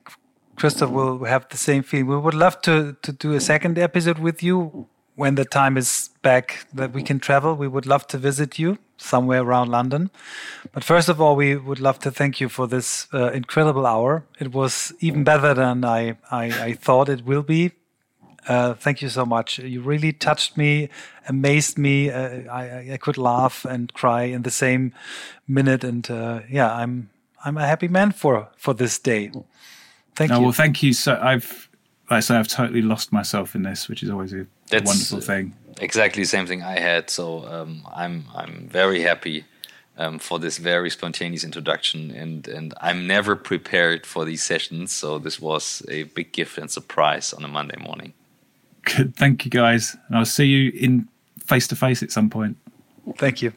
[0.56, 2.06] Christoph will have the same feeling.
[2.08, 6.10] We would love to to do a second episode with you when the time is
[6.22, 7.54] back that we can travel.
[7.54, 10.10] We would love to visit you somewhere around London.
[10.72, 14.24] But first of all, we would love to thank you for this uh, incredible hour.
[14.38, 17.72] It was even better than I I, I thought it will be.
[18.48, 19.58] Uh, thank you so much.
[19.58, 20.88] You really touched me,
[21.28, 22.10] amazed me.
[22.10, 24.92] Uh, I, I could laugh and cry in the same
[25.46, 27.10] minute, and uh, yeah, I'm
[27.44, 29.30] I'm a happy man for for this day.
[30.14, 30.42] Thank no, you.
[30.44, 30.92] Well, thank you.
[30.92, 31.68] So I've,
[32.10, 35.20] like I say, I've totally lost myself in this, which is always a That's wonderful
[35.20, 35.54] thing.
[35.80, 37.10] Exactly the same thing I had.
[37.10, 39.44] So um, I'm I'm very happy
[39.96, 44.92] um, for this very spontaneous introduction, and and I'm never prepared for these sessions.
[44.92, 48.12] So this was a big gift and surprise on a Monday morning.
[48.84, 49.16] Good.
[49.16, 51.08] Thank you, guys, and I'll see you in
[51.38, 52.56] face to face at some point.
[53.16, 53.52] Thank you.